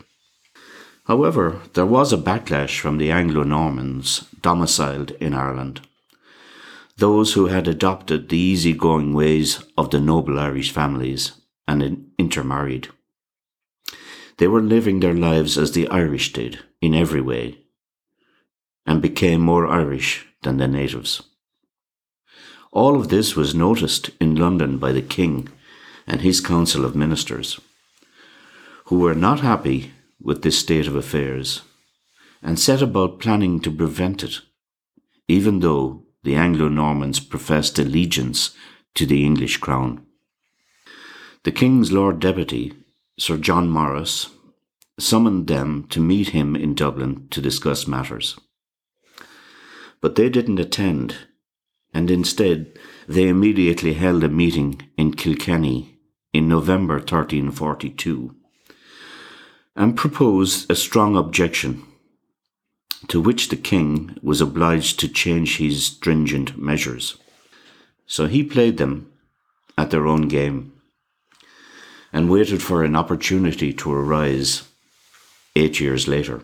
However, 1.05 1.61
there 1.75 1.87
was 1.87 2.13
a 2.13 2.19
backlash 2.19 2.81
from 2.81 2.99
the 2.99 3.13
Anglo 3.13 3.45
Normans 3.45 4.29
domiciled 4.41 5.13
in 5.13 5.35
Ireland, 5.35 5.83
those 6.97 7.35
who 7.35 7.47
had 7.47 7.69
adopted 7.69 8.29
the 8.29 8.39
easy-going 8.39 9.15
ways 9.15 9.63
of 9.79 9.91
the 9.91 10.01
noble 10.01 10.39
Irish 10.41 10.73
families 10.73 11.33
and 11.69 12.11
intermarried. 12.19 12.89
They 14.39 14.49
were 14.49 14.63
living 14.63 15.01
their 15.01 15.15
lives 15.15 15.57
as 15.57 15.73
the 15.73 15.89
Irish 15.89 16.33
did, 16.33 16.59
in 16.81 16.95
every 16.95 17.21
way, 17.21 17.59
and 18.85 19.01
became 19.01 19.41
more 19.41 19.67
Irish 19.67 20.27
than 20.43 20.59
the 20.59 20.69
natives. 20.69 21.23
All 22.73 22.97
of 22.97 23.09
this 23.09 23.35
was 23.35 23.55
noticed 23.55 24.11
in 24.21 24.37
London 24.37 24.79
by 24.79 24.93
the 24.93 25.03
King 25.03 25.49
and 26.07 26.21
his 26.21 26.41
Council 26.41 26.85
of 26.85 26.95
Ministers, 26.95 27.59
who 28.87 28.99
were 28.99 29.15
not 29.15 29.41
happy 29.41 29.93
with 30.21 30.43
this 30.43 30.59
state 30.59 30.87
of 30.87 30.95
affairs 30.95 31.63
and 32.43 32.59
set 32.59 32.83
about 32.83 33.19
planning 33.19 33.61
to 33.61 33.71
prevent 33.71 34.23
it 34.23 34.41
even 35.29 35.61
though 35.61 36.05
the 36.23 36.37
Anglo 36.37 36.69
Normans 36.69 37.21
professed 37.21 37.79
allegiance 37.79 38.55
to 38.95 39.07
the 39.07 39.25
English 39.25 39.59
crown. 39.59 40.05
The 41.45 41.53
King's 41.53 41.93
Lord 41.93 42.21
Deputy, 42.21 42.73
Sir 43.19 43.39
John 43.39 43.71
Morris, 43.71 44.29
summoned 44.99 45.47
them 45.47 45.87
to 45.89 46.01
meet 46.01 46.31
him 46.31 46.55
in 46.55 46.75
Dublin 46.75 47.29
to 47.31 47.41
discuss 47.41 47.87
matters. 47.87 48.39
But 50.03 50.17
they 50.17 50.29
didn't 50.29 50.59
attend, 50.59 51.17
and 51.95 52.11
instead 52.11 52.79
they 53.09 53.29
immediately 53.29 53.95
held 53.95 54.23
a 54.23 54.29
meeting 54.29 54.83
in 54.99 55.15
Kilkenny 55.15 55.99
in 56.35 56.47
November 56.47 56.97
1342 56.97 58.35
and 59.75 59.97
proposed 59.97 60.71
a 60.71 60.75
strong 60.75 61.17
objection, 61.17 61.85
to 63.09 63.19
which 63.19 63.49
the 63.49 63.57
king 63.57 64.19
was 64.23 64.43
obliged 64.43 65.01
to 65.01 65.09
change 65.09 65.57
his 65.57 65.87
stringent 65.87 66.59
measures. 66.59 67.17
So 68.07 68.27
he 68.27 68.43
played 68.43 68.77
them 68.77 69.11
at 69.79 69.91
their 69.91 70.07
own 70.07 70.29
game 70.29 70.73
and 72.13 72.31
waited 72.31 72.63
for 72.63 72.85
an 72.85 72.97
opportunity 72.97 73.73
to 73.73 73.93
arise 73.93 74.69
eight 75.55 75.81
years 75.81 76.07
later. 76.07 76.43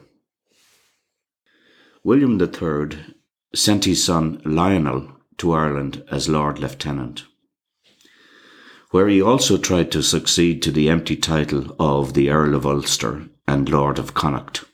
William 2.04 2.40
III 2.40 3.14
sent 3.54 3.84
his 3.84 4.02
son 4.04 4.40
Lionel 4.44 5.08
to 5.38 5.52
Ireland 5.52 6.04
as 6.10 6.28
Lord 6.28 6.58
Lieutenant, 6.58 7.24
where 8.90 9.08
he 9.08 9.22
also 9.22 9.56
tried 9.56 9.92
to 9.92 10.02
succeed 10.02 10.62
to 10.62 10.70
the 10.70 10.88
empty 10.88 11.16
title 11.16 11.76
of 11.78 12.14
the 12.14 12.30
Earl 12.30 12.54
of 12.54 12.66
Ulster 12.66 13.28
and 13.46 13.68
Lord 13.68 13.98
of 13.98 14.14
Connacht, 14.14 14.64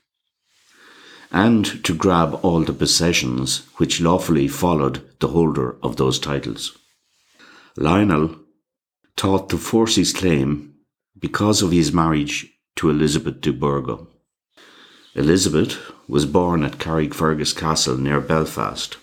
and 1.31 1.83
to 1.83 1.93
grab 1.93 2.39
all 2.41 2.61
the 2.61 2.73
possessions 2.73 3.65
which 3.77 4.01
lawfully 4.01 4.47
followed 4.47 5.07
the 5.19 5.27
holder 5.27 5.77
of 5.83 5.97
those 5.97 6.17
titles. 6.17 6.77
Lionel 7.77 8.35
thought 9.15 9.49
to 9.49 9.57
force 9.57 9.95
his 9.95 10.13
claim 10.13 10.73
because 11.17 11.61
of 11.61 11.71
his 11.71 11.93
marriage 11.93 12.47
to 12.75 12.89
Elizabeth 12.89 13.41
de 13.41 13.51
Burgo. 13.51 14.07
Elizabeth 15.15 15.77
was 16.07 16.25
born 16.25 16.63
at 16.63 16.77
Carrickfergus 16.77 17.55
Castle 17.55 17.97
near 17.97 18.21
Belfast, 18.21 18.97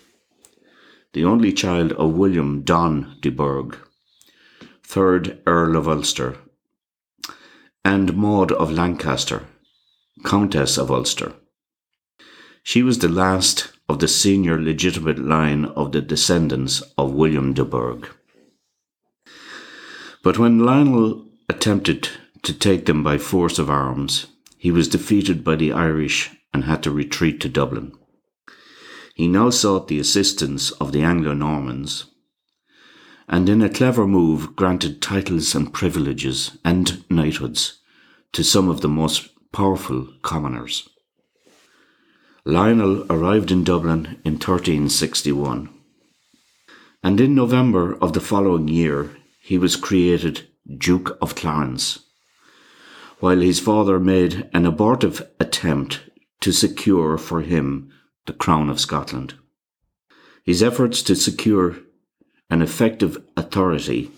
the 1.12 1.24
only 1.24 1.52
child 1.52 1.92
of 1.92 2.14
William 2.14 2.62
Donn 2.62 3.16
de 3.20 3.30
Burgh, 3.30 3.76
3rd 4.86 5.40
Earl 5.46 5.76
of 5.76 5.88
Ulster, 5.88 6.38
and 7.84 8.16
Maud 8.16 8.52
of 8.52 8.72
Lancaster, 8.72 9.46
Countess 10.24 10.78
of 10.78 10.90
Ulster. 10.90 11.34
She 12.62 12.82
was 12.82 12.98
the 12.98 13.08
last 13.08 13.72
of 13.88 13.98
the 13.98 14.08
senior 14.08 14.60
legitimate 14.60 15.18
line 15.18 15.66
of 15.66 15.92
the 15.92 16.00
descendants 16.00 16.82
of 16.96 17.12
William 17.12 17.52
de 17.52 17.64
Burgh. 17.64 18.08
But 20.22 20.38
when 20.38 20.58
Lionel 20.58 21.25
attempted 21.48 22.08
to 22.42 22.52
take 22.52 22.86
them 22.86 23.02
by 23.02 23.18
force 23.18 23.58
of 23.58 23.70
arms, 23.70 24.26
he 24.58 24.70
was 24.70 24.88
defeated 24.88 25.44
by 25.44 25.56
the 25.56 25.72
Irish 25.72 26.30
and 26.52 26.64
had 26.64 26.82
to 26.82 26.90
retreat 26.90 27.40
to 27.40 27.48
Dublin. 27.48 27.92
He 29.14 29.28
now 29.28 29.50
sought 29.50 29.88
the 29.88 29.98
assistance 29.98 30.70
of 30.72 30.92
the 30.92 31.02
Anglo 31.02 31.32
Normans, 31.32 32.04
and 33.28 33.48
in 33.48 33.62
a 33.62 33.68
clever 33.68 34.06
move 34.06 34.54
granted 34.54 35.02
titles 35.02 35.54
and 35.54 35.72
privileges 35.72 36.58
and 36.64 37.04
knighthoods 37.10 37.80
to 38.32 38.44
some 38.44 38.68
of 38.68 38.80
the 38.80 38.88
most 38.88 39.30
powerful 39.52 40.08
commoners. 40.22 40.88
Lionel 42.44 43.04
arrived 43.10 43.50
in 43.50 43.64
Dublin 43.64 44.20
in 44.24 44.34
1361, 44.34 45.68
and 47.02 47.20
in 47.20 47.34
November 47.34 47.96
of 47.96 48.12
the 48.12 48.20
following 48.20 48.68
year 48.68 49.16
he 49.40 49.58
was 49.58 49.76
created 49.76 50.46
Duke 50.78 51.16
of 51.20 51.34
Clarence, 51.34 52.00
while 53.20 53.40
his 53.40 53.60
father 53.60 54.00
made 54.00 54.48
an 54.52 54.66
abortive 54.66 55.28
attempt 55.38 56.00
to 56.40 56.52
secure 56.52 57.16
for 57.16 57.40
him 57.40 57.90
the 58.26 58.32
crown 58.32 58.68
of 58.68 58.80
Scotland. 58.80 59.34
His 60.44 60.62
efforts 60.62 61.02
to 61.04 61.14
secure 61.14 61.76
an 62.50 62.62
effective 62.62 63.22
authority 63.36 64.10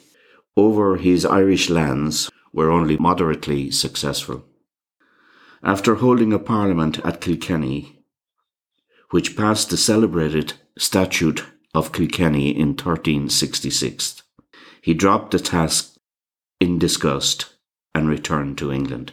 over 0.57 0.97
his 0.97 1.25
Irish 1.25 1.71
lands 1.71 2.31
were 2.53 2.71
only 2.71 2.97
moderately 2.97 3.71
successful. 3.71 4.45
After 5.63 5.97
holding 5.97 6.33
a 6.33 6.39
parliament 6.39 6.99
at 7.05 7.21
Kilkenny, 7.21 8.03
which 9.11 9.37
passed 9.37 9.71
the 9.71 9.77
celebrated 9.77 10.55
Statute 10.77 11.45
of 11.75 11.93
Kilkenny 11.93 12.51
in 12.51 12.69
1366, 12.69 14.23
he 14.83 14.95
dropped 14.95 15.33
the 15.33 15.39
task 15.39 15.88
in 16.61 16.79
disgust 16.79 17.47
and 17.95 18.09
returned 18.09 18.59
to 18.59 18.73
England. 18.73 19.13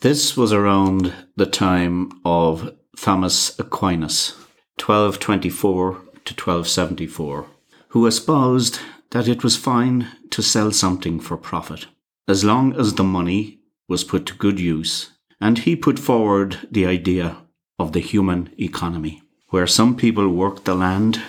This 0.00 0.36
was 0.36 0.52
around 0.52 1.12
the 1.36 1.46
time 1.46 2.20
of 2.24 2.74
Thomas 2.96 3.58
Aquinas, 3.58 4.32
1224 4.78 5.92
to 5.92 6.34
1274, 6.34 7.46
who 7.88 8.06
espoused 8.06 8.80
that 9.10 9.28
it 9.28 9.44
was 9.44 9.56
fine 9.56 10.08
to 10.30 10.42
sell 10.42 10.72
something 10.72 11.20
for 11.20 11.36
profit, 11.36 11.86
as 12.26 12.44
long 12.44 12.74
as 12.74 12.94
the 12.94 13.04
money 13.04 13.60
was 13.88 14.02
put 14.02 14.26
to 14.26 14.34
good 14.34 14.58
use, 14.58 15.10
and 15.40 15.58
he 15.58 15.76
put 15.76 15.98
forward 15.98 16.58
the 16.70 16.86
idea 16.86 17.36
of 17.78 17.92
the 17.92 18.00
human 18.00 18.50
economy, 18.58 19.22
where 19.50 19.66
some 19.66 19.94
people 19.94 20.28
work 20.28 20.64
the 20.64 20.74
land, 20.74 21.20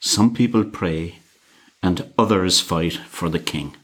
some 0.00 0.32
people 0.34 0.64
pray, 0.64 1.20
and 1.86 2.12
others 2.18 2.58
fight 2.58 2.94
for 2.94 3.28
the 3.28 3.38
king. 3.38 3.76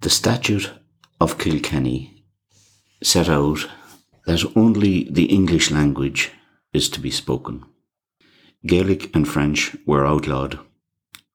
The 0.00 0.08
Statute 0.08 0.70
of 1.20 1.36
Kilkenny 1.36 2.24
set 3.02 3.28
out 3.28 3.68
that 4.24 4.56
only 4.56 5.06
the 5.10 5.26
English 5.26 5.70
language 5.70 6.32
is 6.72 6.88
to 6.88 7.00
be 7.00 7.10
spoken. 7.10 7.64
Gaelic 8.64 9.14
and 9.14 9.28
French 9.28 9.76
were 9.84 10.06
outlawed. 10.06 10.58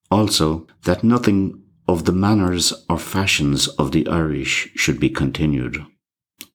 Also, 0.10 0.66
that 0.84 1.04
nothing 1.04 1.61
of 1.92 2.06
the 2.06 2.14
manners 2.14 2.72
or 2.90 2.98
fashions 2.98 3.68
of 3.68 3.92
the 3.92 4.08
Irish 4.08 4.70
should 4.76 4.98
be 4.98 5.10
continued, 5.10 5.86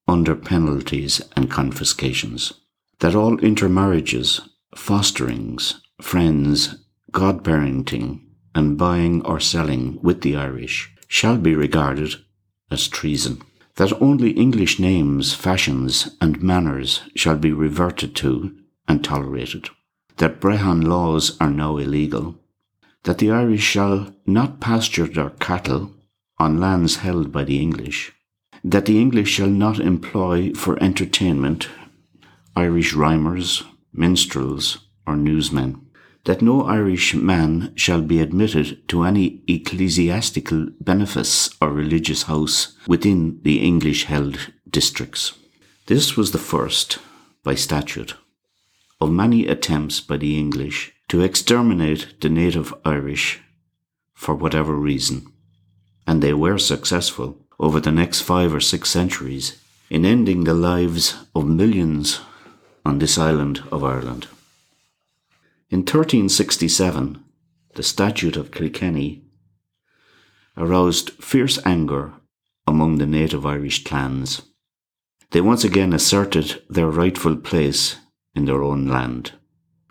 under 0.08 0.34
penalties 0.34 1.20
and 1.36 1.50
confiscations. 1.50 2.54
That 3.00 3.14
all 3.14 3.38
intermarriages, 3.40 4.40
fosterings, 4.74 5.82
friends, 6.00 6.76
godparenting, 7.12 8.22
and 8.54 8.78
buying 8.78 9.24
or 9.26 9.38
selling 9.38 9.98
with 10.02 10.22
the 10.22 10.36
Irish 10.36 10.90
shall 11.06 11.36
be 11.36 11.54
regarded 11.54 12.14
as 12.70 12.88
treason. 12.88 13.42
That 13.74 14.00
only 14.00 14.30
English 14.30 14.78
names, 14.78 15.34
fashions, 15.34 16.16
and 16.18 16.42
manners 16.42 17.02
shall 17.14 17.36
be 17.36 17.52
reverted 17.52 18.16
to 18.16 18.56
and 18.88 19.04
tolerated. 19.04 19.68
That 20.16 20.40
Brehon 20.40 20.80
laws 20.80 21.36
are 21.38 21.50
now 21.50 21.76
illegal 21.76 22.36
that 23.06 23.18
the 23.18 23.30
Irish 23.30 23.62
shall 23.62 24.12
not 24.26 24.60
pasture 24.60 25.06
their 25.06 25.30
cattle 25.30 25.92
on 26.38 26.58
lands 26.58 26.96
held 26.96 27.30
by 27.30 27.44
the 27.44 27.60
English, 27.62 28.12
that 28.64 28.86
the 28.86 29.00
English 29.00 29.30
shall 29.30 29.48
not 29.48 29.78
employ 29.78 30.52
for 30.54 30.82
entertainment 30.82 31.68
Irish 32.56 32.94
rhymers, 32.94 33.62
minstrels, 33.92 34.78
or 35.06 35.14
newsmen, 35.14 35.80
that 36.24 36.42
no 36.42 36.64
Irish 36.64 37.14
man 37.14 37.72
shall 37.76 38.02
be 38.02 38.18
admitted 38.18 38.88
to 38.88 39.04
any 39.04 39.40
ecclesiastical 39.46 40.66
benefice 40.80 41.48
or 41.60 41.70
religious 41.70 42.24
house 42.24 42.76
within 42.88 43.38
the 43.42 43.60
English 43.60 44.04
held 44.06 44.50
districts. 44.68 45.32
This 45.86 46.16
was 46.16 46.32
the 46.32 46.38
first, 46.38 46.98
by 47.44 47.54
statute, 47.54 48.14
of 49.00 49.12
many 49.12 49.46
attempts 49.46 50.00
by 50.00 50.16
the 50.16 50.36
English 50.36 50.95
to 51.08 51.20
exterminate 51.20 52.20
the 52.20 52.28
native 52.28 52.74
Irish 52.84 53.40
for 54.14 54.34
whatever 54.34 54.74
reason. 54.74 55.32
And 56.06 56.22
they 56.22 56.32
were 56.32 56.58
successful 56.58 57.38
over 57.58 57.80
the 57.80 57.92
next 57.92 58.22
five 58.22 58.54
or 58.54 58.60
six 58.60 58.90
centuries 58.90 59.60
in 59.88 60.04
ending 60.04 60.44
the 60.44 60.54
lives 60.54 61.14
of 61.34 61.46
millions 61.46 62.20
on 62.84 62.98
this 62.98 63.18
island 63.18 63.62
of 63.70 63.84
Ireland. 63.84 64.28
In 65.70 65.80
1367, 65.80 67.24
the 67.74 67.82
Statute 67.82 68.36
of 68.36 68.50
Kilkenny 68.50 69.24
aroused 70.56 71.10
fierce 71.22 71.58
anger 71.66 72.12
among 72.66 72.98
the 72.98 73.06
native 73.06 73.44
Irish 73.44 73.84
clans. 73.84 74.42
They 75.30 75.40
once 75.40 75.64
again 75.64 75.92
asserted 75.92 76.62
their 76.68 76.88
rightful 76.88 77.36
place 77.36 77.96
in 78.34 78.44
their 78.44 78.62
own 78.62 78.86
land. 78.86 79.32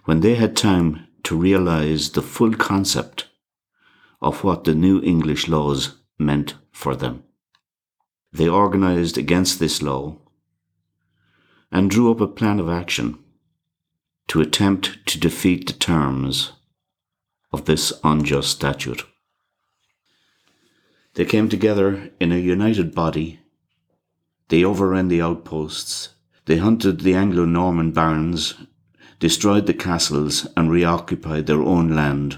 When 0.05 0.21
they 0.21 0.35
had 0.35 0.55
time 0.55 1.07
to 1.23 1.35
realize 1.37 2.11
the 2.11 2.21
full 2.21 2.53
concept 2.53 3.27
of 4.21 4.43
what 4.43 4.63
the 4.63 4.75
new 4.75 5.01
English 5.01 5.47
laws 5.47 5.97
meant 6.17 6.55
for 6.71 6.95
them. 6.95 7.23
They 8.31 8.47
organised 8.47 9.17
against 9.17 9.59
this 9.59 9.81
law 9.81 10.17
and 11.71 11.89
drew 11.89 12.11
up 12.11 12.21
a 12.21 12.27
plan 12.27 12.59
of 12.59 12.69
action 12.69 13.17
to 14.27 14.41
attempt 14.41 15.05
to 15.07 15.19
defeat 15.19 15.67
the 15.67 15.73
terms 15.73 16.51
of 17.51 17.65
this 17.65 17.93
unjust 18.03 18.51
statute. 18.51 19.05
They 21.15 21.25
came 21.25 21.49
together 21.49 22.11
in 22.19 22.31
a 22.31 22.37
united 22.37 22.93
body. 22.93 23.39
They 24.49 24.63
overran 24.63 25.07
the 25.07 25.21
outposts. 25.21 26.09
They 26.45 26.57
hunted 26.57 26.99
the 26.99 27.15
Anglo 27.15 27.45
Norman 27.45 27.91
barons, 27.91 28.53
destroyed 29.25 29.65
the 29.65 29.73
castles, 29.73 30.47
and 30.55 30.69
reoccupied 30.69 31.47
their 31.47 31.63
own 31.63 31.95
land 31.95 32.37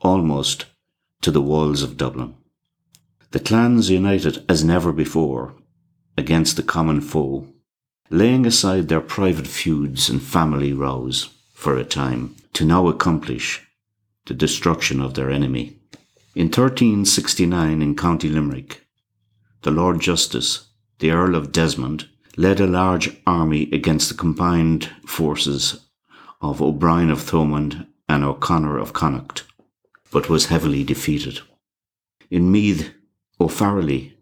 almost 0.00 0.64
to 1.20 1.30
the 1.30 1.42
walls 1.42 1.82
of 1.82 1.98
Dublin. 1.98 2.34
The 3.32 3.38
clans 3.38 3.90
united 3.90 4.42
as 4.48 4.64
never 4.64 4.94
before 4.94 5.54
against 6.16 6.56
the 6.56 6.62
common 6.62 7.02
foe 7.02 7.48
laying 8.08 8.46
aside 8.46 8.88
their 8.88 9.02
private 9.02 9.46
feuds 9.46 10.08
and 10.08 10.22
family 10.22 10.72
rows 10.72 11.28
for 11.52 11.76
a 11.76 11.84
time 11.84 12.34
to 12.54 12.64
now 12.64 12.88
accomplish 12.88 13.60
the 14.24 14.32
destruction 14.32 15.02
of 15.02 15.12
their 15.12 15.30
enemy. 15.30 15.76
In 16.34 16.46
1369 16.46 17.82
in 17.82 17.94
County 17.94 18.30
Limerick, 18.30 18.86
the 19.60 19.70
Lord 19.70 20.00
Justice, 20.00 20.68
the 20.98 21.10
Earl 21.10 21.34
of 21.34 21.52
Desmond, 21.52 22.08
led 22.38 22.58
a 22.58 22.66
large 22.66 23.20
army 23.26 23.68
against 23.70 24.08
the 24.08 24.16
combined 24.16 24.88
forces 25.06 25.78
of 26.42 26.60
O'Brien 26.60 27.10
of 27.10 27.20
Thomond 27.20 27.86
and 28.08 28.24
O'Connor 28.24 28.76
of 28.76 28.92
Connacht, 28.92 29.44
but 30.10 30.28
was 30.28 30.46
heavily 30.46 30.84
defeated. 30.84 31.40
In 32.30 32.50
Meath, 32.50 32.92
O'Farrelly, 33.40 34.14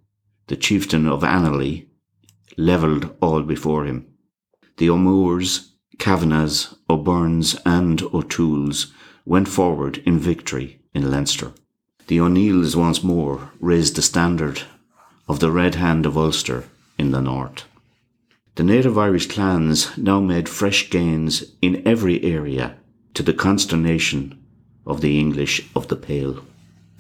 the 0.46 0.56
chieftain 0.56 1.09
of 1.09 1.22
Annally, 1.22 1.87
levelled 2.56 3.16
all 3.20 3.42
before 3.42 3.87
him. 3.87 4.06
The 4.76 4.90
O'Moores, 4.90 5.72
Kavanaghs, 5.98 6.76
O'Byrnes, 6.88 7.56
and 7.64 8.02
O'Tooles 8.02 8.92
went 9.24 9.48
forward 9.48 9.98
in 9.98 10.18
victory 10.18 10.80
in 10.94 11.11
Leinster. 11.11 11.52
The 12.06 12.20
O'Neills 12.20 12.76
once 12.76 13.02
more 13.02 13.52
raised 13.61 13.96
the 13.96 14.02
standard 14.02 14.62
of 15.28 15.40
the 15.40 15.50
Red 15.50 15.76
Hand 15.76 16.06
of 16.06 16.18
Ulster 16.18 16.64
in 16.98 17.12
the 17.12 17.20
north. 17.20 17.64
The 18.56 18.64
native 18.64 18.98
Irish 18.98 19.28
clans 19.28 19.96
now 19.96 20.20
made 20.20 20.48
fresh 20.48 20.90
gains 20.90 21.44
in 21.62 21.86
every 21.86 22.22
area 22.24 22.76
to 23.14 23.22
the 23.22 23.32
consternation 23.32 24.38
of 24.86 25.00
the 25.00 25.18
English 25.18 25.68
of 25.76 25.88
the 25.88 25.96
Pale. 25.96 26.44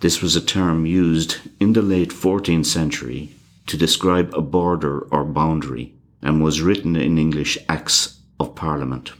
This 0.00 0.22
was 0.22 0.36
a 0.36 0.40
term 0.40 0.86
used 0.86 1.38
in 1.58 1.72
the 1.72 1.82
late 1.82 2.10
14th 2.10 2.66
century 2.66 3.34
to 3.66 3.76
describe 3.76 4.32
a 4.32 4.40
border 4.40 5.00
or 5.10 5.24
boundary 5.24 5.94
and 6.22 6.42
was 6.42 6.62
written 6.62 6.96
in 6.96 7.18
English 7.18 7.58
Acts 7.68 8.20
of 8.38 8.54
Parliament. 8.54 9.12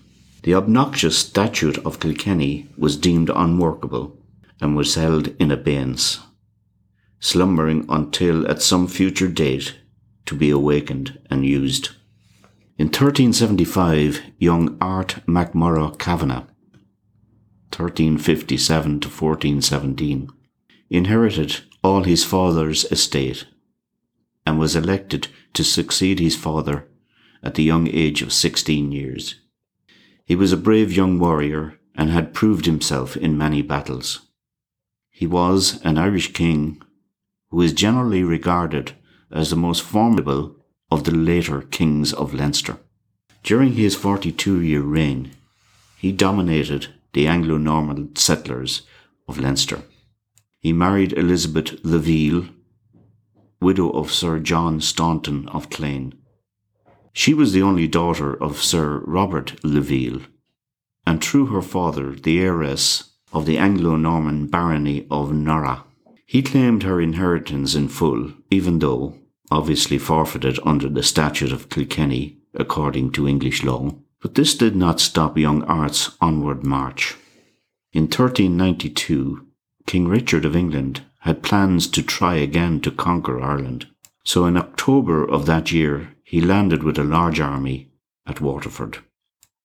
The 0.42 0.54
obnoxious 0.54 1.18
Statute 1.18 1.78
of 1.84 2.00
Kilkenny 2.00 2.68
was 2.78 2.96
deemed 2.96 3.30
unworkable 3.30 4.16
and 4.60 4.76
was 4.76 4.94
held 4.94 5.28
in 5.38 5.50
abeyance, 5.50 6.20
slumbering 7.18 7.84
until 7.88 8.48
at 8.48 8.62
some 8.62 8.86
future 8.86 9.28
date 9.28 9.76
to 10.26 10.34
be 10.34 10.50
awakened 10.50 11.18
and 11.28 11.44
used. 11.44 11.90
In 12.80 12.86
1375, 12.86 14.22
young 14.38 14.78
Art 14.80 15.16
MacMurrough 15.26 15.98
Kavanagh, 15.98 16.46
1357 17.76 19.00
to 19.00 19.08
1417, 19.08 20.30
inherited 20.88 21.60
all 21.84 22.04
his 22.04 22.24
father's 22.24 22.84
estate 22.90 23.44
and 24.46 24.58
was 24.58 24.74
elected 24.74 25.28
to 25.52 25.62
succeed 25.62 26.20
his 26.20 26.36
father 26.36 26.88
at 27.42 27.54
the 27.54 27.62
young 27.62 27.86
age 27.86 28.22
of 28.22 28.32
16 28.32 28.90
years. 28.90 29.34
He 30.24 30.34
was 30.34 30.50
a 30.50 30.56
brave 30.56 30.90
young 30.90 31.18
warrior 31.18 31.78
and 31.94 32.08
had 32.08 32.32
proved 32.32 32.64
himself 32.64 33.14
in 33.14 33.36
many 33.36 33.60
battles. 33.60 34.20
He 35.10 35.26
was 35.26 35.82
an 35.84 35.98
Irish 35.98 36.32
king 36.32 36.80
who 37.50 37.60
is 37.60 37.74
generally 37.74 38.24
regarded 38.24 38.92
as 39.30 39.50
the 39.50 39.56
most 39.56 39.82
formidable 39.82 40.56
of 40.90 41.04
the 41.04 41.14
later 41.14 41.62
kings 41.62 42.12
of 42.12 42.34
Leinster. 42.34 42.78
During 43.42 43.74
his 43.74 43.96
42 43.96 44.60
year 44.60 44.82
reign, 44.82 45.32
he 45.96 46.12
dominated 46.12 46.88
the 47.12 47.26
Anglo 47.26 47.56
Norman 47.56 48.14
settlers 48.16 48.82
of 49.28 49.38
Leinster. 49.38 49.82
He 50.60 50.72
married 50.72 51.12
Elizabeth 51.12 51.82
Laville 51.82 52.48
widow 53.60 53.90
of 53.90 54.10
Sir 54.10 54.38
John 54.38 54.80
Staunton 54.80 55.48
of 55.48 55.68
Clane. 55.70 56.14
She 57.12 57.34
was 57.34 57.52
the 57.52 57.62
only 57.62 57.86
daughter 57.86 58.34
of 58.34 58.62
Sir 58.62 59.02
Robert 59.04 59.56
Laville, 59.62 60.22
and 61.06 61.22
through 61.22 61.46
her 61.46 61.62
father, 61.62 62.12
the 62.12 62.40
heiress 62.40 63.10
of 63.32 63.46
the 63.46 63.58
Anglo 63.58 63.96
Norman 63.96 64.46
barony 64.46 65.06
of 65.10 65.30
Norragh. 65.32 65.82
He 66.24 66.42
claimed 66.42 66.84
her 66.84 67.00
inheritance 67.00 67.74
in 67.74 67.88
full, 67.88 68.32
even 68.50 68.78
though, 68.78 69.18
obviously 69.50 69.98
forfeited 69.98 70.58
under 70.64 70.88
the 70.88 71.02
Statute 71.02 71.52
of 71.52 71.68
Kilkenny, 71.68 72.38
according 72.54 73.12
to 73.12 73.28
English 73.28 73.64
law. 73.64 73.94
But 74.20 74.34
this 74.34 74.54
did 74.54 74.76
not 74.76 75.00
stop 75.00 75.38
young 75.38 75.62
Art's 75.64 76.16
onward 76.20 76.64
march. 76.64 77.16
In 77.92 78.04
1392, 78.04 79.46
King 79.86 80.08
Richard 80.08 80.44
of 80.44 80.54
England 80.54 81.02
had 81.20 81.42
plans 81.42 81.86
to 81.88 82.02
try 82.02 82.34
again 82.34 82.80
to 82.80 82.90
conquer 82.90 83.40
Ireland. 83.40 83.86
So 84.24 84.46
in 84.46 84.56
October 84.56 85.24
of 85.24 85.46
that 85.46 85.72
year, 85.72 86.14
he 86.22 86.40
landed 86.40 86.82
with 86.82 86.98
a 86.98 87.04
large 87.04 87.40
army 87.40 87.90
at 88.26 88.40
Waterford. 88.40 88.98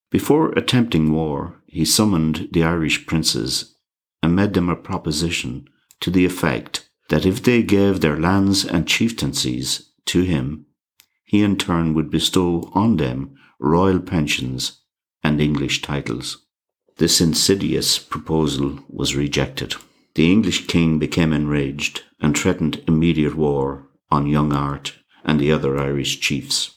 Before 0.09 0.51
attempting 0.53 1.11
war, 1.11 1.61
he 1.67 1.85
summoned 1.85 2.49
the 2.51 2.63
Irish 2.63 3.05
princes 3.05 3.75
and 4.23 4.35
made 4.35 4.53
them 4.53 4.69
a 4.69 4.75
proposition 4.75 5.67
to 5.99 6.09
the 6.09 6.25
effect 6.25 6.84
that 7.09 7.25
if 7.25 7.43
they 7.43 7.61
gave 7.61 8.01
their 8.01 8.19
lands 8.19 8.65
and 8.65 8.87
chieftaincies 8.87 9.91
to 10.05 10.21
him, 10.21 10.65
he 11.23 11.41
in 11.41 11.57
turn 11.57 11.93
would 11.93 12.09
bestow 12.09 12.71
on 12.73 12.97
them 12.97 13.35
royal 13.59 13.99
pensions 13.99 14.81
and 15.23 15.41
English 15.41 15.81
titles. 15.81 16.45
This 16.97 17.19
insidious 17.19 17.99
proposal 17.99 18.79
was 18.87 19.15
rejected. 19.15 19.75
The 20.13 20.31
English 20.31 20.67
king 20.67 20.97
became 20.97 21.33
enraged 21.33 22.03
and 22.21 22.37
threatened 22.37 22.81
immediate 22.87 23.35
war 23.35 23.87
on 24.09 24.27
young 24.27 24.53
Art 24.53 24.93
and 25.23 25.39
the 25.39 25.51
other 25.51 25.77
Irish 25.77 26.19
chiefs. 26.19 26.71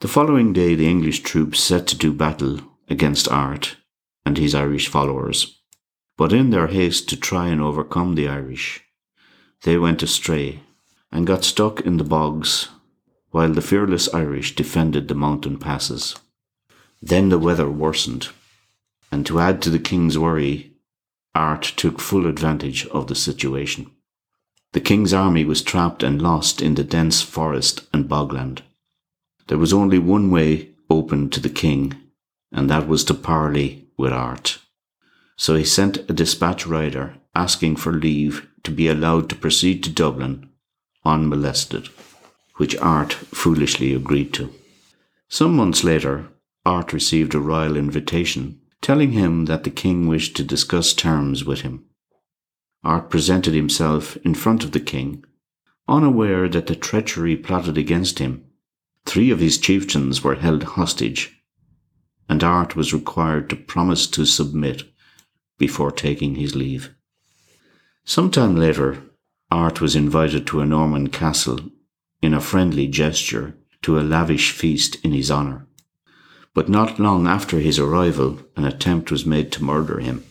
The 0.00 0.08
following 0.08 0.52
day, 0.52 0.74
the 0.74 0.88
English 0.88 1.20
troops 1.20 1.60
set 1.60 1.86
to 1.88 1.96
do 1.96 2.12
battle 2.12 2.60
against 2.88 3.28
Art 3.28 3.76
and 4.24 4.36
his 4.36 4.54
Irish 4.54 4.88
followers. 4.88 5.60
But 6.16 6.32
in 6.32 6.50
their 6.50 6.66
haste 6.66 7.08
to 7.10 7.16
try 7.16 7.48
and 7.48 7.60
overcome 7.60 8.14
the 8.14 8.28
Irish, 8.28 8.82
they 9.62 9.76
went 9.76 10.02
astray 10.02 10.60
and 11.10 11.26
got 11.26 11.44
stuck 11.44 11.80
in 11.80 11.96
the 11.96 12.04
bogs 12.04 12.68
while 13.30 13.52
the 13.52 13.60
fearless 13.60 14.12
Irish 14.14 14.54
defended 14.54 15.08
the 15.08 15.14
mountain 15.14 15.58
passes. 15.58 16.16
Then 17.02 17.28
the 17.28 17.38
weather 17.38 17.68
worsened, 17.70 18.28
and 19.12 19.26
to 19.26 19.38
add 19.38 19.60
to 19.62 19.70
the 19.70 19.78
king's 19.78 20.18
worry, 20.18 20.72
Art 21.34 21.74
took 21.76 22.00
full 22.00 22.26
advantage 22.26 22.86
of 22.86 23.08
the 23.08 23.14
situation. 23.14 23.90
The 24.72 24.80
king's 24.80 25.12
army 25.12 25.44
was 25.44 25.62
trapped 25.62 26.02
and 26.02 26.20
lost 26.20 26.62
in 26.62 26.74
the 26.74 26.84
dense 26.84 27.22
forest 27.22 27.86
and 27.92 28.08
bogland. 28.08 28.62
There 29.48 29.58
was 29.58 29.72
only 29.72 29.98
one 29.98 30.30
way 30.30 30.70
open 30.88 31.30
to 31.30 31.40
the 31.40 31.50
king, 31.50 31.94
and 32.52 32.70
that 32.70 32.88
was 32.88 33.04
to 33.04 33.14
parley 33.14 33.88
with 33.96 34.12
Art. 34.12 34.58
So 35.36 35.54
he 35.56 35.64
sent 35.64 35.98
a 36.08 36.14
dispatch 36.14 36.66
rider 36.66 37.16
asking 37.34 37.76
for 37.76 37.92
leave 37.92 38.48
to 38.66 38.70
be 38.70 38.88
allowed 38.88 39.30
to 39.30 39.36
proceed 39.36 39.82
to 39.84 39.90
Dublin 39.90 40.50
unmolested, 41.04 41.88
which 42.56 42.76
Art 42.78 43.12
foolishly 43.12 43.94
agreed 43.94 44.34
to. 44.34 44.52
Some 45.28 45.54
months 45.54 45.84
later, 45.84 46.28
Art 46.64 46.92
received 46.92 47.34
a 47.34 47.38
royal 47.38 47.76
invitation 47.76 48.60
telling 48.82 49.12
him 49.12 49.44
that 49.44 49.62
the 49.62 49.70
king 49.70 50.08
wished 50.08 50.36
to 50.36 50.44
discuss 50.44 50.92
terms 50.92 51.44
with 51.44 51.60
him. 51.60 51.84
Art 52.82 53.08
presented 53.08 53.54
himself 53.54 54.16
in 54.18 54.34
front 54.34 54.64
of 54.64 54.72
the 54.72 54.80
king, 54.80 55.24
unaware 55.88 56.48
that 56.48 56.66
the 56.66 56.76
treachery 56.76 57.36
plotted 57.36 57.78
against 57.78 58.18
him. 58.18 58.44
Three 59.04 59.30
of 59.30 59.38
his 59.38 59.58
chieftains 59.58 60.24
were 60.24 60.34
held 60.34 60.64
hostage, 60.64 61.40
and 62.28 62.42
Art 62.42 62.74
was 62.74 62.92
required 62.92 63.48
to 63.50 63.56
promise 63.56 64.08
to 64.08 64.26
submit 64.26 64.82
before 65.56 65.92
taking 65.92 66.34
his 66.34 66.56
leave. 66.56 66.95
Some 68.06 68.30
time 68.30 68.56
later, 68.56 69.02
Art 69.50 69.82
was 69.82 69.94
invited 69.94 70.46
to 70.46 70.60
a 70.60 70.66
Norman 70.66 71.08
castle 71.08 71.60
in 72.22 72.32
a 72.32 72.40
friendly 72.40 72.88
gesture 72.88 73.54
to 73.82 73.98
a 73.98 74.00
lavish 74.00 74.52
feast 74.52 74.96
in 75.04 75.12
his 75.12 75.30
honour 75.30 75.66
but 76.56 76.70
not 76.70 76.98
long 76.98 77.26
after 77.26 77.60
his 77.60 77.78
arrival, 77.78 78.38
an 78.56 78.64
attempt 78.64 79.10
was 79.10 79.26
made 79.26 79.52
to 79.52 79.62
murder 79.62 80.00
him. 80.00 80.24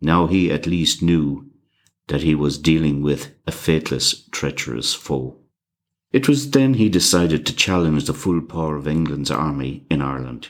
Now 0.00 0.26
he 0.26 0.50
at 0.50 0.66
least 0.66 1.02
knew 1.02 1.50
that 2.06 2.22
he 2.22 2.34
was 2.34 2.56
dealing 2.56 3.02
with 3.02 3.34
a 3.46 3.52
faithless, 3.52 4.26
treacherous 4.30 4.94
foe. 4.94 5.36
It 6.12 6.28
was 6.28 6.52
then 6.52 6.74
he 6.74 6.88
decided 6.88 7.44
to 7.44 7.54
challenge 7.54 8.06
the 8.06 8.14
full 8.14 8.40
power 8.40 8.76
of 8.76 8.88
England's 8.88 9.30
army 9.30 9.84
in 9.90 10.00
Ireland. 10.00 10.48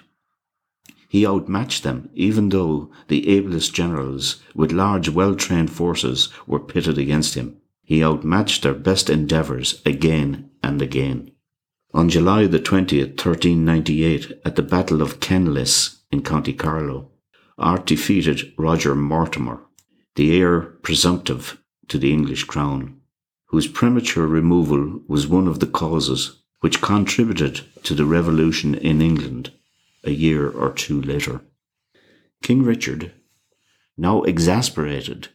He 1.11 1.27
outmatched 1.27 1.83
them, 1.83 2.09
even 2.15 2.51
though 2.51 2.93
the 3.09 3.29
ablest 3.31 3.75
generals 3.75 4.37
with 4.55 4.71
large, 4.71 5.09
well 5.09 5.35
trained 5.35 5.73
forces 5.73 6.29
were 6.47 6.61
pitted 6.61 6.99
against 6.99 7.35
him. 7.35 7.57
He 7.83 8.05
outmatched 8.05 8.63
their 8.63 8.75
best 8.75 9.11
endeavours 9.11 9.83
again 9.85 10.51
and 10.63 10.81
again. 10.81 11.33
On 11.93 12.09
July 12.09 12.47
the 12.47 12.61
20th, 12.61 13.19
1398, 13.19 14.41
at 14.45 14.55
the 14.55 14.63
Battle 14.63 15.03
of 15.03 15.19
Kenlis 15.19 15.97
in 16.13 16.23
County 16.23 16.53
Carlow, 16.53 17.11
Art 17.59 17.87
defeated 17.87 18.53
Roger 18.57 18.95
Mortimer, 18.95 19.63
the 20.15 20.39
heir 20.39 20.61
presumptive 20.61 21.61
to 21.89 21.99
the 21.99 22.13
English 22.13 22.45
crown, 22.45 23.01
whose 23.47 23.67
premature 23.67 24.29
removal 24.29 25.01
was 25.09 25.27
one 25.27 25.49
of 25.49 25.59
the 25.59 25.67
causes 25.67 26.41
which 26.61 26.81
contributed 26.81 27.63
to 27.83 27.97
the 27.97 28.05
revolution 28.05 28.77
in 28.77 29.03
England 29.03 29.51
a 30.05 30.11
year 30.11 30.49
or 30.49 30.73
two 30.73 31.01
later. 31.01 31.41
King 32.43 32.63
Richard, 32.63 33.13
now 33.97 34.23
exasperated, 34.23 35.29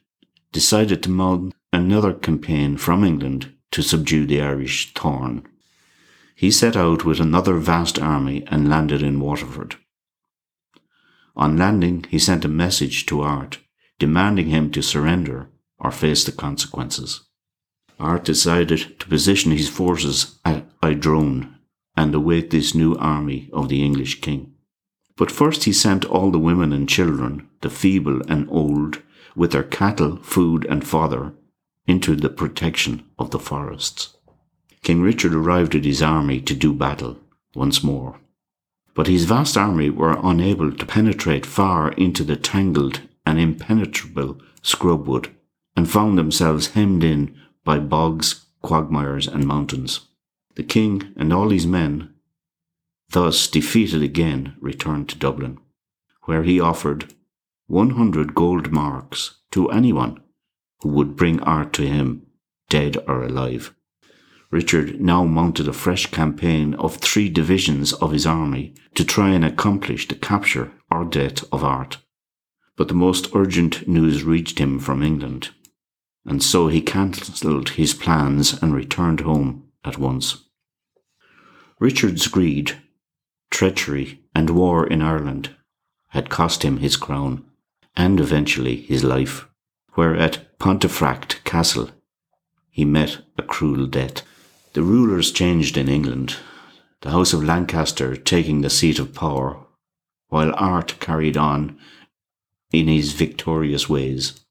decided 0.52 1.04
to 1.04 1.10
mount 1.10 1.54
another 1.72 2.14
campaign 2.14 2.78
from 2.78 3.04
England 3.04 3.54
to 3.72 3.82
subdue 3.82 4.26
the 4.26 4.42
Irish 4.42 4.94
thorn. 4.94 5.46
He 6.36 6.50
set 6.50 6.76
out 6.76 7.06
with 7.06 7.20
another 7.20 7.58
vast 7.58 8.00
army 8.00 8.44
and 8.48 8.70
landed 8.70 9.02
in 9.02 9.20
Waterford. 9.20 9.76
On 11.36 11.58
landing, 11.58 12.06
he 12.10 12.18
sent 12.18 12.46
a 12.46 12.50
message 12.50 13.06
to 13.08 13.22
Art, 13.22 13.60
demanding 14.00 14.48
him 14.48 14.72
to 14.72 14.82
surrender 14.82 15.50
or 15.78 15.92
face 15.92 16.24
the 16.24 16.32
consequences. 16.32 17.22
Art 18.00 18.24
decided 18.24 19.00
to 19.00 19.08
position 19.08 19.52
his 19.52 19.70
forces 19.70 20.40
at 20.44 20.66
Idrone 20.82 21.56
and 21.96 22.14
await 22.14 22.50
this 22.50 22.74
new 22.76 22.96
army 22.96 23.50
of 23.54 23.70
the 23.70 23.84
English 23.84 24.22
king. 24.22 24.55
But 25.18 25.32
first 25.32 25.64
he 25.64 25.72
sent 25.72 26.06
all 26.06 26.32
the 26.32 26.40
women 26.40 26.74
and 26.74 26.90
children, 26.90 27.48
the 27.62 27.70
feeble 27.70 28.22
and 28.28 28.48
old, 28.50 29.02
with 29.36 29.52
their 29.52 29.64
cattle, 29.64 30.18
food, 30.18 30.66
and 30.70 30.86
fodder, 30.86 31.34
into 31.88 32.16
the 32.16 32.30
protection 32.30 33.04
of 33.18 33.32
the 33.32 33.40
forests. 33.40 34.16
King 34.82 35.02
Richard 35.02 35.34
arrived 35.34 35.76
at 35.76 35.86
his 35.86 36.02
army 36.02 36.42
to 36.42 36.54
do 36.54 36.74
battle 36.74 37.18
once 37.54 37.84
more. 37.84 38.20
But 38.94 39.08
his 39.08 39.26
vast 39.26 39.58
army 39.58 39.90
were 39.90 40.20
unable 40.22 40.72
to 40.72 40.86
penetrate 40.86 41.46
far 41.46 41.92
into 41.94 42.24
the 42.24 42.36
tangled 42.36 43.02
and 43.26 43.40
impenetrable 43.40 44.40
scrubwood, 44.62 45.30
and 45.76 45.90
found 45.90 46.18
themselves 46.18 46.68
hemmed 46.68 47.04
in 47.04 47.36
by 47.64 47.80
bogs, 47.80 48.46
quagmires, 48.62 49.28
and 49.28 49.46
mountains. 49.46 50.02
The 50.56 50.64
king 50.64 51.14
and 51.18 51.34
all 51.34 51.50
his 51.50 51.68
men, 51.68 52.15
thus 53.16 53.48
defeated 53.48 54.04
again, 54.04 54.58
returned 54.60 55.08
to 55.08 55.18
Dublin, 55.18 55.58
where 56.24 56.44
he 56.44 56.60
offered 56.60 57.14
100 57.68 58.36
gold 58.36 58.74
marks 58.74 59.38
to 59.52 59.72
anyone 59.72 60.22
who 60.82 60.90
would 60.90 61.16
bring 61.16 61.40
art 61.44 61.72
to 61.72 61.88
him, 61.88 62.28
dead 62.70 62.98
or 63.08 63.24
alive. 63.24 63.74
Richard 64.52 65.00
now 65.00 65.24
mounted 65.24 65.66
a 65.66 65.72
fresh 65.72 66.08
campaign 66.08 66.74
of 66.74 66.98
three 66.98 67.30
divisions 67.30 67.94
of 67.94 68.12
his 68.12 68.26
army 68.26 68.76
to 68.96 69.06
try 69.06 69.30
and 69.30 69.46
accomplish 69.46 70.10
the 70.10 70.16
capture 70.16 70.74
or 70.92 71.06
death 71.06 71.46
of 71.54 71.64
art. 71.64 72.00
But 72.76 72.90
the 72.90 72.94
most 72.94 73.34
urgent 73.34 73.88
news 73.88 74.26
reached 74.26 74.60
him 74.60 74.78
from 74.78 75.02
England, 75.02 75.52
and 76.26 76.44
so 76.44 76.68
he 76.68 76.82
cancelled 76.82 77.70
his 77.70 77.94
plans 77.94 78.62
and 78.62 78.76
returned 78.76 79.22
home 79.22 79.70
at 79.86 79.98
once. 79.98 80.44
Richard's 81.80 82.28
greed, 82.28 82.78
treachery, 83.56 84.20
and 84.36 84.50
war 84.50 84.86
in 84.86 85.02
Ireland 85.02 85.56
had 86.10 86.30
cost 86.30 86.64
him 86.64 86.80
his 86.80 86.98
crown, 86.98 87.46
and 87.96 88.20
eventually 88.20 88.82
his 88.82 89.02
life, 89.02 89.48
where 89.94 90.14
at 90.14 90.60
Pontefract 90.60 91.42
Castle 91.46 91.90
he 92.70 92.84
met 92.84 93.20
a 93.38 93.44
cruel 93.44 93.88
death. 93.88 94.24
The 94.74 94.82
rulers 94.82 95.32
changed 95.32 95.78
in 95.78 95.88
England, 95.88 96.36
the 97.00 97.12
House 97.12 97.32
of 97.32 97.46
Lancaster 97.46 98.18
taking 98.18 98.60
the 98.60 98.70
seat 98.70 99.00
of 99.00 99.14
power, 99.14 99.66
while 100.28 100.54
Art 100.56 101.00
carried 101.00 101.38
on 101.38 101.80
in 102.74 102.90
his 102.90 103.14
victorious 103.14 103.88
ways. 103.88 104.42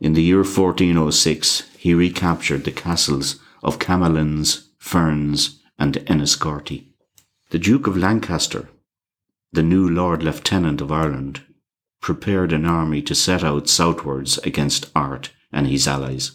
In 0.00 0.14
the 0.14 0.22
year 0.22 0.38
1406, 0.38 1.68
he 1.76 1.92
recaptured 1.92 2.64
the 2.64 2.72
castles 2.72 3.38
of 3.62 3.78
Camolins, 3.78 4.68
Ferns, 4.78 5.60
and 5.78 5.96
Enniscorthy. 6.06 6.93
The 7.50 7.58
Duke 7.58 7.86
of 7.86 7.96
Lancaster, 7.96 8.68
the 9.52 9.62
new 9.62 9.88
Lord 9.88 10.22
Lieutenant 10.22 10.80
of 10.80 10.90
Ireland, 10.90 11.42
prepared 12.00 12.52
an 12.52 12.66
army 12.66 13.00
to 13.02 13.14
set 13.14 13.44
out 13.44 13.68
southwards 13.68 14.38
against 14.38 14.90
Art 14.94 15.30
and 15.52 15.66
his 15.66 15.86
allies 15.86 16.32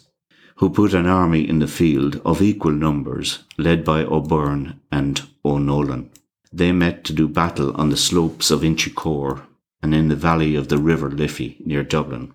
who 0.60 0.68
put 0.68 0.92
an 0.92 1.06
army 1.06 1.48
in 1.48 1.58
the 1.58 1.66
field 1.66 2.20
of 2.22 2.42
equal 2.42 2.72
numbers, 2.72 3.38
led 3.56 3.82
by 3.82 4.04
O'Byrne 4.04 4.78
and 4.92 5.26
O'Nolan. 5.42 6.10
They 6.52 6.70
met 6.70 7.02
to 7.04 7.14
do 7.14 7.28
battle 7.28 7.74
on 7.76 7.88
the 7.88 7.96
slopes 7.96 8.50
of 8.50 8.60
Inchicore 8.60 9.40
and 9.82 9.94
in 9.94 10.08
the 10.08 10.16
valley 10.16 10.54
of 10.54 10.68
the 10.68 10.76
River 10.76 11.10
Liffey 11.10 11.56
near 11.64 11.82
Dublin. 11.82 12.34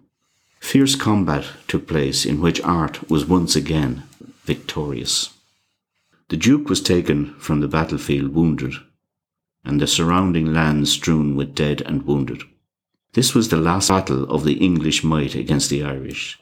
Fierce 0.59 0.95
combat 0.95 1.45
took 1.67 1.87
place 1.87 2.25
in 2.25 2.41
which 2.41 2.59
Art 2.61 3.11
was 3.11 3.27
once 3.27 3.55
again 3.55 4.01
victorious. 4.43 5.34
The 6.29 6.37
Duke 6.37 6.69
was 6.69 6.81
taken 6.81 7.35
from 7.35 7.59
the 7.59 7.67
battlefield 7.67 8.33
wounded, 8.33 8.73
and 9.63 9.79
the 9.79 9.85
surrounding 9.85 10.51
land 10.51 10.87
strewn 10.87 11.35
with 11.35 11.53
dead 11.53 11.81
and 11.85 12.01
wounded. 12.01 12.41
This 13.13 13.35
was 13.35 13.49
the 13.49 13.57
last 13.57 13.89
battle 13.89 14.23
of 14.23 14.43
the 14.43 14.55
English 14.55 15.03
might 15.03 15.35
against 15.35 15.69
the 15.69 15.83
Irish, 15.83 16.39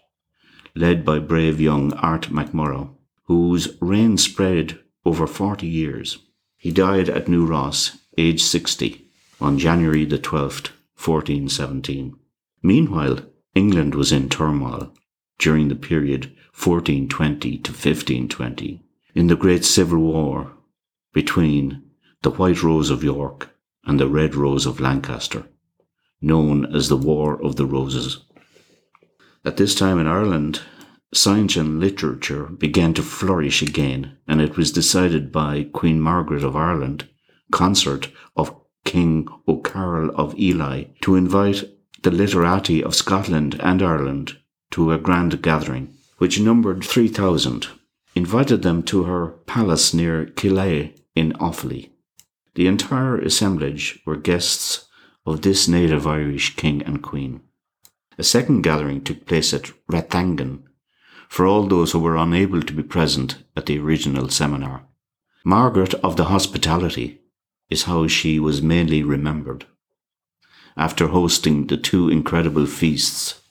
led 0.73 1.03
by 1.03 1.19
brave 1.19 1.59
young 1.59 1.91
Art 1.95 2.29
MacMurrough, 2.29 2.95
whose 3.25 3.75
reign 3.81 4.17
spread 4.17 4.79
over 5.05 5.27
40 5.27 5.67
years. 5.67 6.17
He 6.55 6.71
died 6.71 7.09
at 7.09 7.27
New 7.27 7.45
Ross, 7.45 7.97
aged 8.17 8.45
60, 8.45 9.05
on 9.41 9.59
January 9.59 10.05
the 10.05 10.17
12th, 10.17 10.69
1417. 10.95 12.17
Meanwhile, 12.61 13.19
England 13.53 13.95
was 13.95 14.13
in 14.13 14.29
turmoil 14.29 14.93
during 15.39 15.67
the 15.67 15.75
period 15.75 16.27
1420 16.53 17.57
to 17.57 17.71
1520 17.71 18.81
in 19.15 19.27
the 19.27 19.35
Great 19.35 19.63
Civil 19.63 19.99
War 19.99 20.51
between 21.13 21.83
the 22.23 22.31
White 22.31 22.63
Rose 22.63 22.89
of 22.89 23.03
York 23.03 23.49
and 23.85 23.99
the 23.99 24.07
Red 24.07 24.33
Rose 24.35 24.65
of 24.65 24.79
Lancaster, 24.79 25.45
known 26.21 26.65
as 26.73 26.89
the 26.89 26.97
War 26.97 27.41
of 27.43 27.55
the 27.55 27.65
Roses. 27.65 28.25
At 29.45 29.57
this 29.57 29.75
time 29.75 29.99
in 29.99 30.07
Ireland, 30.07 30.61
science 31.13 31.55
and 31.55 31.79
literature 31.79 32.45
began 32.45 32.93
to 32.95 33.03
flourish 33.03 33.61
again, 33.61 34.17
and 34.27 34.41
it 34.41 34.57
was 34.57 34.71
decided 34.71 35.31
by 35.31 35.69
Queen 35.73 35.99
Margaret 35.99 36.43
of 36.43 36.55
Ireland, 36.55 37.07
consort 37.51 38.09
of 38.35 38.55
King 38.85 39.27
O'Carroll 39.47 40.09
of 40.15 40.37
Ely, 40.39 40.85
to 41.01 41.15
invite 41.15 41.69
the 42.01 42.11
literati 42.11 42.83
of 42.83 42.95
Scotland 42.95 43.57
and 43.59 43.81
Ireland 43.81 44.37
to 44.71 44.91
a 44.91 44.97
grand 44.97 45.41
gathering, 45.41 45.93
which 46.17 46.39
numbered 46.39 46.83
3,000, 46.83 47.67
invited 48.15 48.61
them 48.61 48.83
to 48.83 49.03
her 49.03 49.27
palace 49.45 49.93
near 49.93 50.25
Killeigh 50.25 50.95
in 51.15 51.33
Offaly. 51.33 51.89
The 52.55 52.67
entire 52.67 53.17
assemblage 53.17 53.99
were 54.05 54.15
guests 54.15 54.87
of 55.25 55.41
this 55.41 55.67
native 55.67 56.05
Irish 56.05 56.55
king 56.55 56.83
and 56.83 57.01
queen. 57.01 57.41
A 58.17 58.23
second 58.23 58.61
gathering 58.61 59.03
took 59.03 59.25
place 59.25 59.53
at 59.53 59.71
Rathangan 59.91 60.63
for 61.27 61.47
all 61.47 61.65
those 61.65 61.91
who 61.91 61.99
were 61.99 62.15
unable 62.15 62.61
to 62.61 62.73
be 62.73 62.83
present 62.83 63.43
at 63.57 63.65
the 63.65 63.79
original 63.79 64.29
seminar. 64.29 64.85
Margaret 65.43 65.95
of 65.95 66.15
the 66.15 66.25
Hospitality 66.25 67.21
is 67.69 67.83
how 67.83 68.07
she 68.07 68.39
was 68.39 68.61
mainly 68.61 69.01
remembered. 69.01 69.65
After 70.77 71.07
hosting 71.07 71.67
the 71.67 71.77
two 71.77 72.09
incredible 72.09 72.67
feasts 72.67 73.41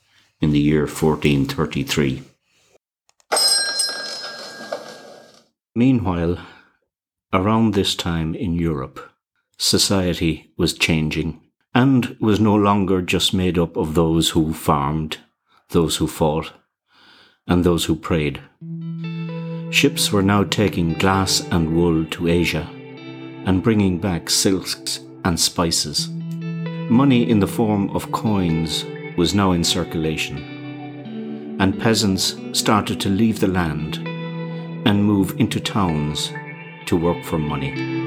in 0.40 0.52
the 0.52 0.60
year 0.60 0.82
1433. 0.82 2.22
Meanwhile, 5.74 6.38
around 7.32 7.72
this 7.72 7.94
time 7.94 8.34
in 8.34 8.52
Europe, 8.52 9.00
society 9.56 10.52
was 10.58 10.74
changing 10.74 11.40
and 11.74 12.14
was 12.20 12.38
no 12.38 12.54
longer 12.54 13.00
just 13.00 13.32
made 13.32 13.58
up 13.58 13.78
of 13.78 13.94
those 13.94 14.30
who 14.30 14.52
farmed, 14.52 15.16
those 15.70 15.96
who 15.96 16.06
fought, 16.06 16.52
and 17.46 17.64
those 17.64 17.86
who 17.86 17.96
prayed. 17.96 18.42
Ships 19.70 20.12
were 20.12 20.22
now 20.22 20.44
taking 20.44 20.92
glass 20.92 21.40
and 21.50 21.74
wool 21.74 22.04
to 22.04 22.28
Asia 22.28 22.68
and 23.46 23.62
bringing 23.62 23.98
back 23.98 24.28
silks 24.28 25.00
and 25.24 25.40
spices. 25.40 26.10
Money 26.90 27.30
in 27.30 27.40
the 27.40 27.46
form 27.46 27.88
of 27.96 28.12
coins 28.12 28.84
was 29.16 29.34
now 29.34 29.52
in 29.52 29.64
circulation, 29.64 31.56
and 31.58 31.80
peasants 31.80 32.36
started 32.52 33.00
to 33.00 33.08
leave 33.08 33.40
the 33.40 33.48
land 33.48 34.06
and 34.84 35.04
move 35.04 35.38
into 35.38 35.60
towns 35.60 36.32
to 36.86 36.96
work 36.96 37.22
for 37.24 37.38
money. 37.38 38.01